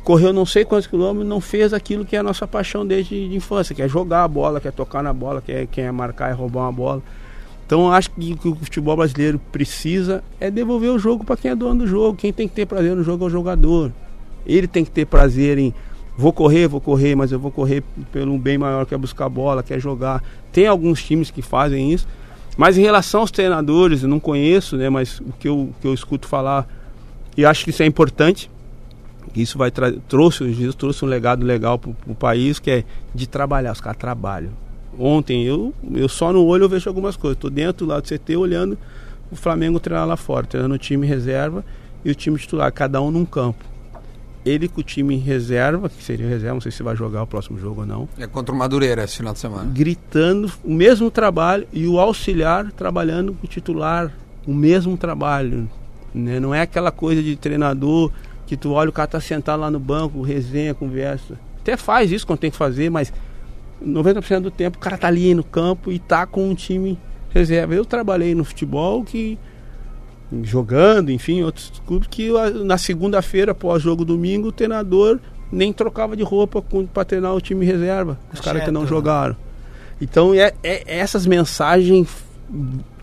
[0.04, 3.36] correu não sei quantos quilômetros não fez aquilo que é a nossa paixão desde de
[3.36, 6.62] infância, que é jogar a bola, quer tocar na bola, quer, quer marcar e roubar
[6.62, 7.04] uma bola.
[7.66, 11.52] Então acho que o que o futebol brasileiro precisa é devolver o jogo para quem
[11.52, 12.18] é dono do jogo.
[12.18, 13.92] Quem tem que ter prazer no jogo é o jogador.
[14.46, 15.74] Ele tem que ter prazer em
[16.18, 19.62] vou correr, vou correr, mas eu vou correr pelo bem maior, que é buscar bola,
[19.62, 20.24] quer jogar.
[20.52, 22.08] Tem alguns times que fazem isso.
[22.58, 25.94] Mas em relação aos treinadores, eu não conheço, né, mas o que eu, que eu
[25.94, 26.68] escuto falar,
[27.38, 28.50] e acho que isso é importante,
[29.36, 29.72] isso vai
[30.08, 34.50] trouxe, trouxe um legado legal para o país, que é de trabalhar, os caras trabalham.
[34.98, 37.38] Ontem eu, eu só no olho eu vejo algumas coisas.
[37.38, 38.78] Estou dentro lá do CT olhando
[39.32, 41.64] o Flamengo treinar lá fora, treinando o time reserva
[42.04, 43.64] e o time titular, cada um num campo.
[44.48, 47.28] Ele com o time em reserva, que seria reserva, não sei se vai jogar o
[47.28, 49.70] próximo jogo ou não, É contra o Madureira esse final de semana.
[49.74, 54.12] gritando o mesmo trabalho e o auxiliar trabalhando com o titular,
[54.46, 55.70] o mesmo trabalho.
[56.14, 56.40] Né?
[56.40, 58.12] Não é aquela coisa de treinador
[58.46, 61.38] que tu olha o cara tá sentado lá no banco, resenha, conversa.
[61.60, 63.12] Até faz isso quando tem que fazer, mas
[63.86, 66.98] 90% do tempo o cara tá ali no campo e tá com um time
[67.30, 67.76] reserva.
[67.76, 69.38] Eu trabalhei no futebol que
[70.44, 72.30] jogando, enfim, outros clubes que
[72.66, 75.20] na segunda-feira, após jogo domingo, o treinador
[75.52, 76.62] nem trocava de roupa
[76.94, 79.36] para treinar o time reserva, os caras que não Exceto, jogaram.
[80.02, 82.08] Então é, é essas mensagens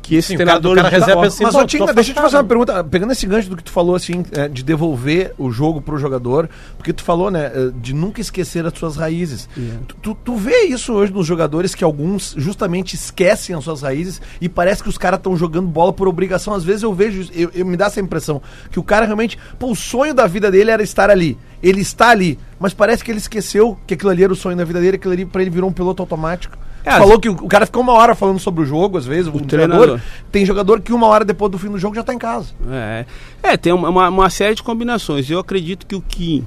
[0.05, 2.11] que esse Sim, o cara- treinador o cara reserva assim, Mas, "Pô, ô, Tinga, deixa
[2.11, 2.85] eu te afastado." fazer uma pergunta.
[2.85, 6.49] Pegando esse gancho do que tu falou, assim, é, de devolver o jogo pro jogador,
[6.77, 9.49] porque tu falou, né, é, de nunca esquecer as suas raízes.
[9.89, 14.21] Tu, tu, tu vê isso hoje nos jogadores que alguns justamente esquecem as suas raízes
[14.41, 16.53] e parece que os caras estão jogando bola por obrigação.
[16.53, 19.71] Às vezes eu vejo, eu, eu me dá essa impressão, que o cara realmente, pô,
[19.71, 21.39] o sonho da vida dele era estar ali.
[21.63, 24.65] Ele está ali, mas parece que ele esqueceu que aquilo ali era o sonho da
[24.65, 26.59] vida dele, aquilo ali pra ele virou um piloto automático.
[26.85, 29.27] É, falou que o, o cara ficou uma hora falando sobre o jogo, às vezes,
[29.29, 29.85] o, treinador.
[29.87, 30.01] treinador.
[30.31, 32.49] Tem jogador que uma hora depois do fim do jogo já tá em casa.
[32.71, 33.07] É,
[33.43, 35.31] é tem uma, uma, uma série de combinações.
[35.31, 36.45] Eu acredito que o que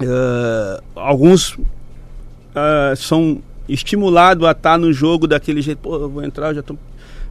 [0.00, 1.58] eh, alguns
[2.54, 5.78] eh, são estimulados a estar no jogo daquele jeito.
[5.78, 6.76] Pô, eu vou entrar, eu já tô,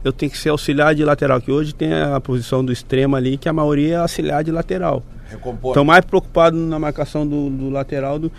[0.04, 1.40] eu tenho que ser auxiliar de lateral.
[1.40, 5.02] Que hoje tem a posição do extremo ali, que a maioria é auxiliar de lateral.
[5.30, 5.70] Recompor.
[5.70, 8.18] Estão mais preocupados na marcação do, do lateral.
[8.18, 8.30] do-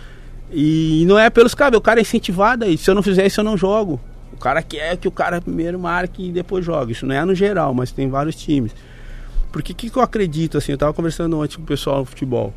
[0.54, 2.78] e não é pelos caras, o cara é incentivado aí.
[2.78, 4.00] Se eu não fizer isso, eu não jogo.
[4.32, 6.92] O cara quer que o cara primeiro marque e depois jogue.
[6.92, 8.74] Isso não é no geral, mas tem vários times.
[9.52, 12.06] Porque o que, que eu acredito, assim, eu estava conversando ontem com o pessoal do
[12.06, 12.52] futebol.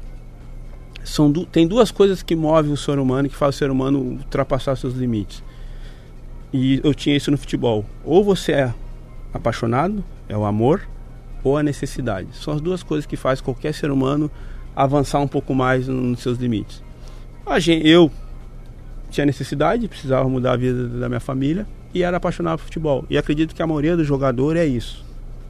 [1.04, 4.00] São du- tem duas coisas que movem o ser humano, que faz o ser humano
[4.00, 5.44] ultrapassar seus limites.
[6.52, 7.86] E eu tinha isso no futebol.
[8.04, 8.74] Ou você é
[9.34, 10.82] apaixonado, é o amor,
[11.44, 12.30] ou a necessidade.
[12.34, 14.30] São as duas coisas que faz qualquer ser humano
[14.76, 16.84] avançar um pouco mais no- nos seus limites.
[17.48, 18.12] A gente, eu
[19.10, 23.06] tinha necessidade, precisava mudar a vida da minha família e era apaixonado por futebol.
[23.10, 25.06] E acredito que a maioria do jogador é isso.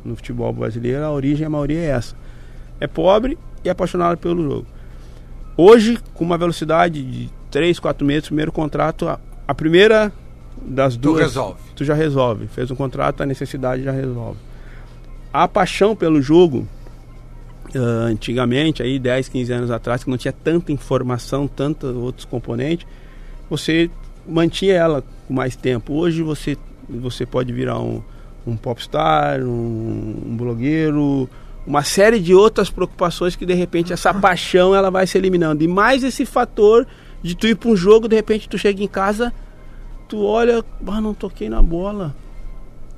[0.06, 2.16] No futebol brasileiro, a origem, a maioria é essa.
[2.80, 4.68] É pobre e apaixonado pelo jogo.
[5.58, 10.14] Hoje, com uma velocidade de 3, 4 meses, primeiro contrato, a, a primeira
[10.62, 11.20] das duas.
[11.20, 11.60] resolve.
[11.76, 12.48] Tu já resolve.
[12.48, 14.40] Fez um contrato, a necessidade já resolve.
[15.34, 16.68] A paixão pelo jogo,
[17.76, 22.88] ah, antigamente, aí 10, 15 anos atrás, que não tinha tanta informação, tantos outros componentes,
[23.50, 23.90] você
[24.28, 25.94] mantinha ela com mais tempo.
[25.94, 26.58] Hoje você,
[26.90, 28.02] você pode virar um,
[28.46, 31.30] um popstar, um, um blogueiro,
[31.66, 35.64] uma série de outras preocupações que de repente essa paixão ela vai se eliminando.
[35.64, 36.88] E mais esse fator
[37.22, 39.34] de tu ir para um jogo, de repente tu chega em casa,
[40.08, 42.16] tu olha, ah, não toquei na bola.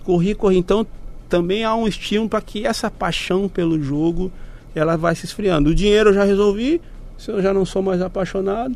[0.04, 0.58] Corri, corri.
[0.58, 0.86] Então
[1.28, 4.32] também há um estímulo para que essa paixão pelo jogo
[4.76, 5.70] ela vai se esfriando.
[5.70, 6.82] O dinheiro eu já resolvi,
[7.18, 8.76] se eu já não sou mais apaixonado.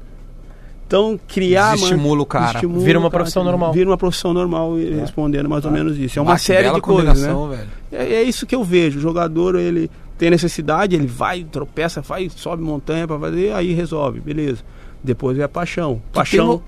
[0.85, 2.59] Então criar Desestimula o cara.
[2.59, 3.73] Vira uma cara, profissão normal.
[3.73, 6.19] Vira uma profissão normal e respondendo mais ou menos isso.
[6.19, 7.67] É uma série de coisas, né?
[7.91, 8.99] É, é isso que eu vejo.
[8.99, 14.19] O jogador, ele tem necessidade, ele vai, tropeça, vai, sobe montanha para fazer, aí resolve,
[14.19, 14.59] beleza.
[15.03, 16.01] Depois é a paixão.
[16.13, 16.61] Paixão.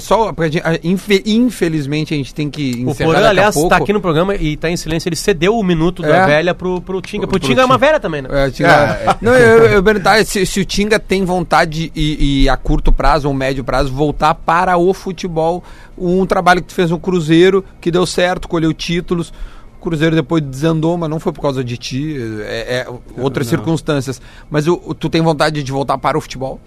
[0.00, 3.30] Só pra gente, ah, infe- infelizmente a gente tem que O encerrar Porã, daqui a
[3.30, 3.68] aliás, pouco.
[3.68, 5.08] tá aqui no programa e tá em silêncio.
[5.08, 6.08] Ele cedeu o minuto É.
[6.08, 7.26] da velha pro, pro Tinga.
[7.26, 8.28] Pro, Pro Tinga é uma velha também, né?
[8.30, 12.56] É, Tinga- Não, eu, eu perguntar se, se o Tinga tem vontade e, e a
[12.56, 15.62] curto prazo ou médio prazo voltar para o futebol.
[15.96, 19.32] Um trabalho que tu fez no Cruzeiro, que deu certo, colheu títulos.
[19.78, 23.58] O Cruzeiro depois desandou, mas não foi por causa de ti, é, é outras Não.
[23.58, 24.22] circunstâncias.
[24.48, 26.60] Mas o- o- tu tem vontade de voltar para o futebol?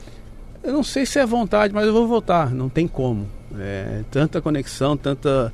[0.65, 2.49] Eu não sei se é vontade, mas eu vou voltar.
[2.51, 3.27] Não tem como.
[3.59, 5.53] É, tanta conexão, tanta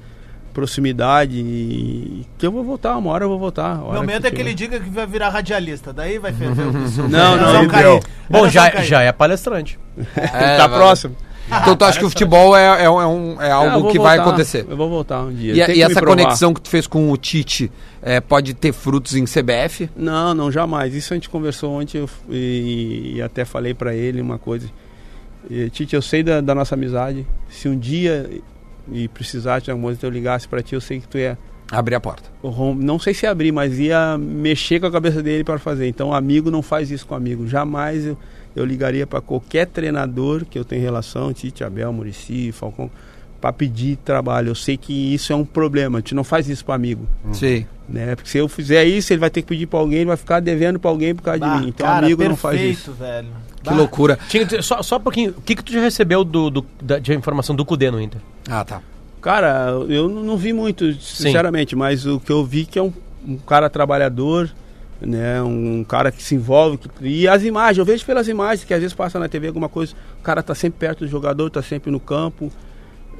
[0.53, 2.97] proximidade e- que eu vou voltar.
[2.97, 3.77] Uma hora eu vou voltar.
[3.77, 5.93] Meu medo que é que ele diga que vai virar radialista.
[5.93, 6.73] Daí vai ferver o.
[7.09, 7.99] Não, não, Vai deu.
[8.29, 9.79] Vai Bom, já, já é palestrante.
[10.15, 11.15] É, tá vai- próximo.
[11.47, 13.99] Então tu acha que o futebol é, é, um- é um- é eu algo que
[13.99, 14.29] vai voltar.
[14.29, 14.65] acontecer?
[14.69, 15.51] Eu vou voltar um dia.
[15.73, 17.69] E, e essa conexão que tu fez com o Tite
[18.01, 19.89] é, pode ter frutos em CBF?
[19.93, 20.95] Não, não, jamais.
[20.95, 24.69] Isso a gente conversou ontem eu e, e até falei pra ele uma coisa.
[25.49, 27.25] E, Tite, eu sei da, da nossa amizade.
[27.49, 28.29] Se um dia
[28.91, 31.37] e precisar de alguma coisa eu ligasse pra ti, eu sei que tu ia
[31.71, 32.29] Abrir a porta.
[32.75, 35.87] não sei se abrir, mas ia mexer com a cabeça dele para fazer.
[35.87, 37.47] Então, amigo não faz isso com amigo.
[37.47, 38.17] Jamais eu,
[38.53, 42.91] eu ligaria para qualquer treinador que eu tenho relação, Tite, Abel, Murici, Falcão,
[43.41, 44.49] para pedir trabalho.
[44.49, 45.97] Eu sei que isso é um problema.
[45.97, 47.07] A gente não faz isso para amigo.
[47.33, 47.65] Sim.
[47.89, 48.15] Né?
[48.15, 50.39] Porque se eu fizer isso, ele vai ter que pedir para alguém, ele vai ficar
[50.39, 51.69] devendo para alguém por causa Bah, de mim.
[51.69, 52.91] Então, cara, amigo não faz perfeito, isso.
[52.93, 53.27] velho.
[53.63, 54.17] Que Bah, loucura.
[54.29, 55.31] Tinga, tu- só, só um pouquinho.
[55.37, 58.21] O que, que tu já recebeu do, do- da, de informação do Cudê no Inter?
[58.47, 58.81] Ah, tá.
[59.21, 62.91] Cara, eu não não vi muito, sinceramente, mas o que eu vi que é um,
[63.27, 64.49] um cara trabalhador,
[64.99, 65.41] né?
[65.43, 66.77] Um cara que se envolve.
[66.77, 69.67] que- e as imagens, eu vejo pelas imagens, que às vezes passa na TV alguma
[69.69, 72.51] coisa, o cara tá sempre perto do jogador, tá sempre no campo.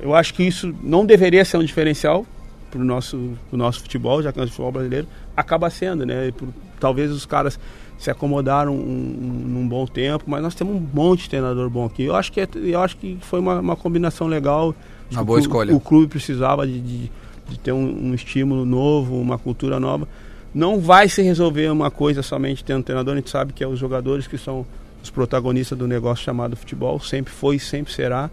[0.01, 2.25] Eu acho que isso não deveria ser um diferencial
[2.69, 6.31] pro nosso, pro nosso futebol, já que é o futebol brasileiro, acaba sendo, né?
[6.35, 6.47] Por-
[6.79, 7.59] talvez os caras
[7.97, 11.85] se acomodaram um, um- num bom tempo, mas nós temos um monte de treinador bom
[11.85, 12.03] aqui.
[12.03, 14.73] Eu acho que, é- eu acho que foi uma, uma combinação legal.
[15.11, 15.75] Uma boa o escolha.
[15.75, 17.11] O clube precisava de, de,
[17.49, 20.07] de ter um, um estímulo novo, uma cultura nova.
[20.53, 23.77] Não vai se resolver uma coisa somente tendo treinador, a gente sabe que é os
[23.77, 24.65] jogadores que são
[25.03, 28.29] os protagonistas do negócio chamado futebol, sempre foi e sempre será.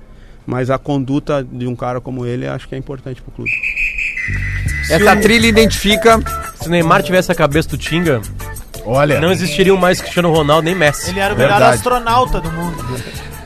[0.50, 3.50] Mas a conduta de um cara como ele acho que é importante para o clube.
[4.90, 6.18] Essa trilha identifica.
[6.58, 8.22] Se o Neymar tivesse a cabeça do Tinga,
[8.86, 11.10] Olha, não existiriam mais Cristiano Ronaldo nem Messi.
[11.10, 11.76] Ele era o melhor Verdade.
[11.76, 12.82] astronauta do mundo.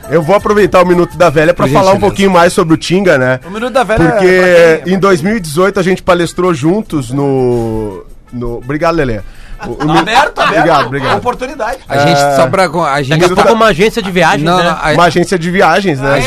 [0.09, 2.07] eu vou aproveitar o Minuto da Velha pra Por falar um gentileza.
[2.09, 3.41] pouquinho mais sobre o Tinga, né?
[3.45, 4.39] O Minuto da Velha é Porque
[4.77, 8.05] pra quem- em 2018 a gente palestrou juntos no.
[8.31, 8.59] no...
[8.59, 9.19] Obrigado, Lelê.
[9.67, 10.57] O- o Aberto, aberto.
[10.57, 11.17] Obrigado, obrigado.
[11.17, 11.77] Oportunidade.
[11.87, 12.35] A gente, É.
[12.35, 12.63] só pra.
[12.65, 14.77] A gente Daqui a pouco uma agência de viagem, Não, né?
[14.93, 16.13] Uma agência de viagens, né?
[16.13, 16.21] Ah, é?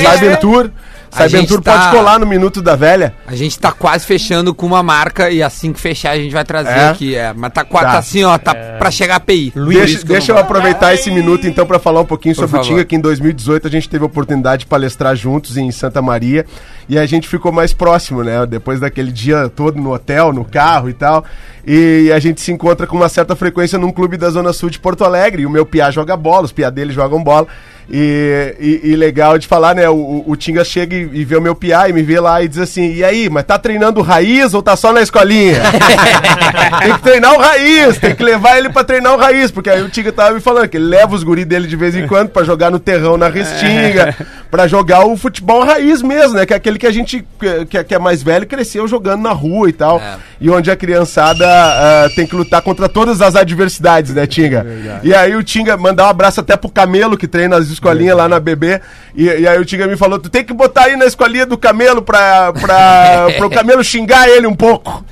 [1.63, 3.15] Tá- pode colar no Minuto da Velha.
[3.27, 6.45] a gente tá quase fechando com uma marca e assim que fechar a gente vai
[6.45, 6.89] trazer É?
[6.91, 7.15] aqui.
[7.15, 7.93] É, mas tá, quase Tá.
[7.93, 9.53] tá assim, ó, tá pra chegar a API.
[9.55, 12.67] Deixa, deixa eu aproveitar esse minuto então para falar um pouquinho Por sobre o favor.
[12.69, 16.45] Tinga, que em 2018 a gente teve a oportunidade de palestrar juntos em Santa Maria
[16.89, 18.47] e a gente ficou mais próximo, né?
[18.47, 21.25] Depois daquele dia todo no hotel, no carro e tal.
[21.67, 24.79] E a gente se encontra com uma certa frequência num clube da Zona Sul de
[24.79, 25.43] Porto Alegre.
[25.43, 27.47] E o meu piá joga bola, os piá dele jogam bola.
[27.89, 29.89] E, e- e legal de falar, né?
[29.89, 32.49] O, o Tinga chega e, e vê o meu piá e me vê lá e
[32.49, 35.61] diz assim: E aí, mas tá treinando raiz ou tá só na escolinha?
[36.83, 39.83] tem que treinar o raiz, tem que levar ele pra treinar o raiz, porque aí
[39.83, 42.29] o Tinga tava me falando que ele leva os guri dele de vez em quando
[42.31, 44.15] pra jogar no terrão na restinga,
[44.51, 46.45] pra jogar o futebol raiz mesmo, né?
[46.45, 47.25] Que é aquele que a gente
[47.69, 50.01] que, que é mais velho cresceu jogando na rua e tal.
[50.41, 54.65] E onde a criançada ah, tem que lutar contra todas as adversidades, né, Tinga?
[55.03, 58.29] E aí o Tinga mandar um abraço até pro Camelo que treina as escolinhas lá
[58.29, 58.81] na BB.
[59.17, 61.57] E, e aí o Tinga me falou: tu tem que botar aí na escolinha do
[61.57, 65.05] Camelo pra, pra, pro Camelo xingar ele um pouco.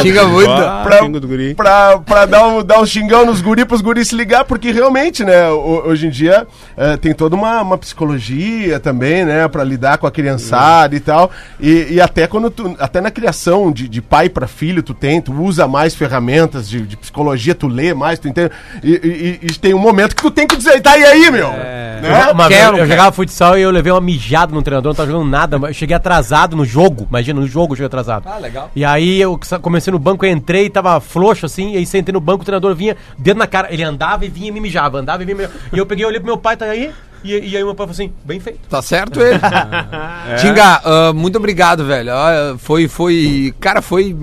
[0.00, 0.48] Xinga muito.
[0.82, 1.54] Pra- Xinga do guri.
[1.54, 5.24] pra, pra dar, um, dar um xingão nos guri pros guris se ligar, porque realmente,
[5.24, 6.46] né, ho- hoje em dia
[6.76, 11.30] eh, tem toda uma, uma psicologia também, né, pra lidar com a criançada e tal.
[11.60, 15.20] E, e até quando tu, até na criação de, de pai pra filho, tu tem,
[15.20, 18.50] tu usa mais ferramentas de, de psicologia, tu lê mais, tu entende.
[18.82, 18.92] E,
[19.42, 21.48] e- e tem um momento que tu tem que dizer, tá e aí, meu?
[22.02, 22.30] Né?
[22.32, 25.10] Uma vez Quero, eu jogava futsal e eu levei uma mijada no treinador, não tava
[25.10, 28.28] jogando nada, mas eu cheguei atrasado no jogo, imagina, no jogo eu cheguei atrasado.
[28.28, 28.70] Ah, legal.
[28.74, 32.20] E aí eu comecei no banco, eu entrei, tava frouxo assim, e aí sentei no
[32.20, 35.22] banco, o treinador vinha, dedo na cara, ele andava e vinha e me mijava, andava
[35.22, 35.68] e vinha e me mijava.
[35.72, 36.92] E eu peguei, olhei pro meu pai, tá aí,
[37.24, 38.60] e, e aí meu pai falou assim, bem feito.
[38.68, 39.38] Tá certo ele.
[40.40, 42.12] Tinga, ah, muito obrigado, velho.
[42.12, 43.54] Ah, foi, foi.
[43.60, 44.16] Cara, foi.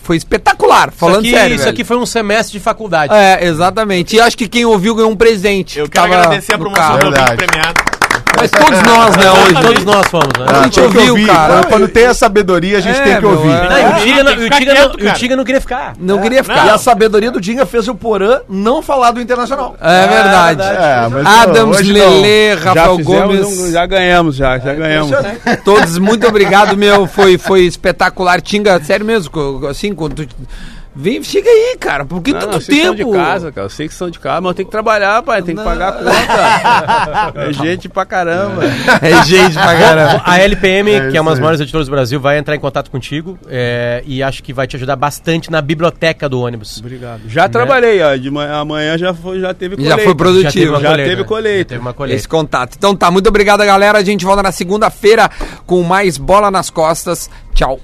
[0.00, 0.90] Foi espetacular.
[0.92, 1.54] Falando isso aqui, sério.
[1.54, 1.74] Isso velho.
[1.74, 3.12] aqui foi um semestre de faculdade.
[3.12, 4.16] É, exatamente.
[4.16, 5.78] E acho que quem ouviu ganhou um presente.
[5.78, 7.95] Eu que quero tava agradecer a promoção do premiado.
[8.38, 9.62] Mas todos nós, né, hoje.
[9.62, 10.46] Todos nós fomos, né?
[10.48, 11.26] A gente Tem que ouviu, ouvir.
[11.26, 11.52] cara.
[11.54, 13.48] Quando, quando tem a sabedoria, a gente É, tem que meu, ouvir.
[13.50, 13.68] é.
[13.68, 15.14] Não, e o Tinga, não, e o Tinga não- e o.
[15.14, 15.92] Tinga não queria ficar.
[15.98, 16.74] Não queria E ficar.
[16.74, 19.76] a sabedoria do Dinga fez o Porã não falar do Internacional.
[19.80, 20.62] É verdade.
[20.62, 21.92] É, mas, Adams, não.
[21.94, 23.46] Lele, Rafael Gomes.
[23.46, 25.10] um- já ganhamos, já, já ganhamos.
[25.64, 27.06] Todos, muito obrigado, meu.
[27.06, 28.40] Foi, foi espetacular.
[28.40, 30.36] Tinga, sério mesmo, assim, quando tu.
[30.98, 32.06] Vem, chega aí, cara.
[32.06, 32.94] Por que Não, tanto não, são tempo?
[32.94, 33.66] de casa, cara.
[33.66, 35.42] Eu sei que são de casa, mas eu tenho que trabalhar, pai.
[35.42, 37.40] Tem que pagar a conta.
[37.48, 38.62] é gente pra caramba.
[39.02, 40.22] É gente pra caramba.
[40.24, 42.90] A LPM, É que é uma das maiores editoras do Brasil, vai entrar em contato
[42.90, 46.78] contigo é, e acho que vai te ajudar bastante na biblioteca do ônibus.
[46.78, 47.20] Obrigado.
[47.28, 48.16] Já trabalhei, ó.
[48.16, 50.80] De manhã, amanhã já, foi, já teve Já foi produtivo.
[50.80, 51.10] Já colheita.
[51.10, 51.58] teve colheita.
[51.58, 52.18] Já teve uma colheita.
[52.18, 52.74] Esse contato.
[52.74, 53.98] Então tá, muito obrigado, galera.
[53.98, 55.30] A gente volta na segunda-feira
[55.66, 57.28] com mais bola nas costas.
[57.54, 57.78] Tchau.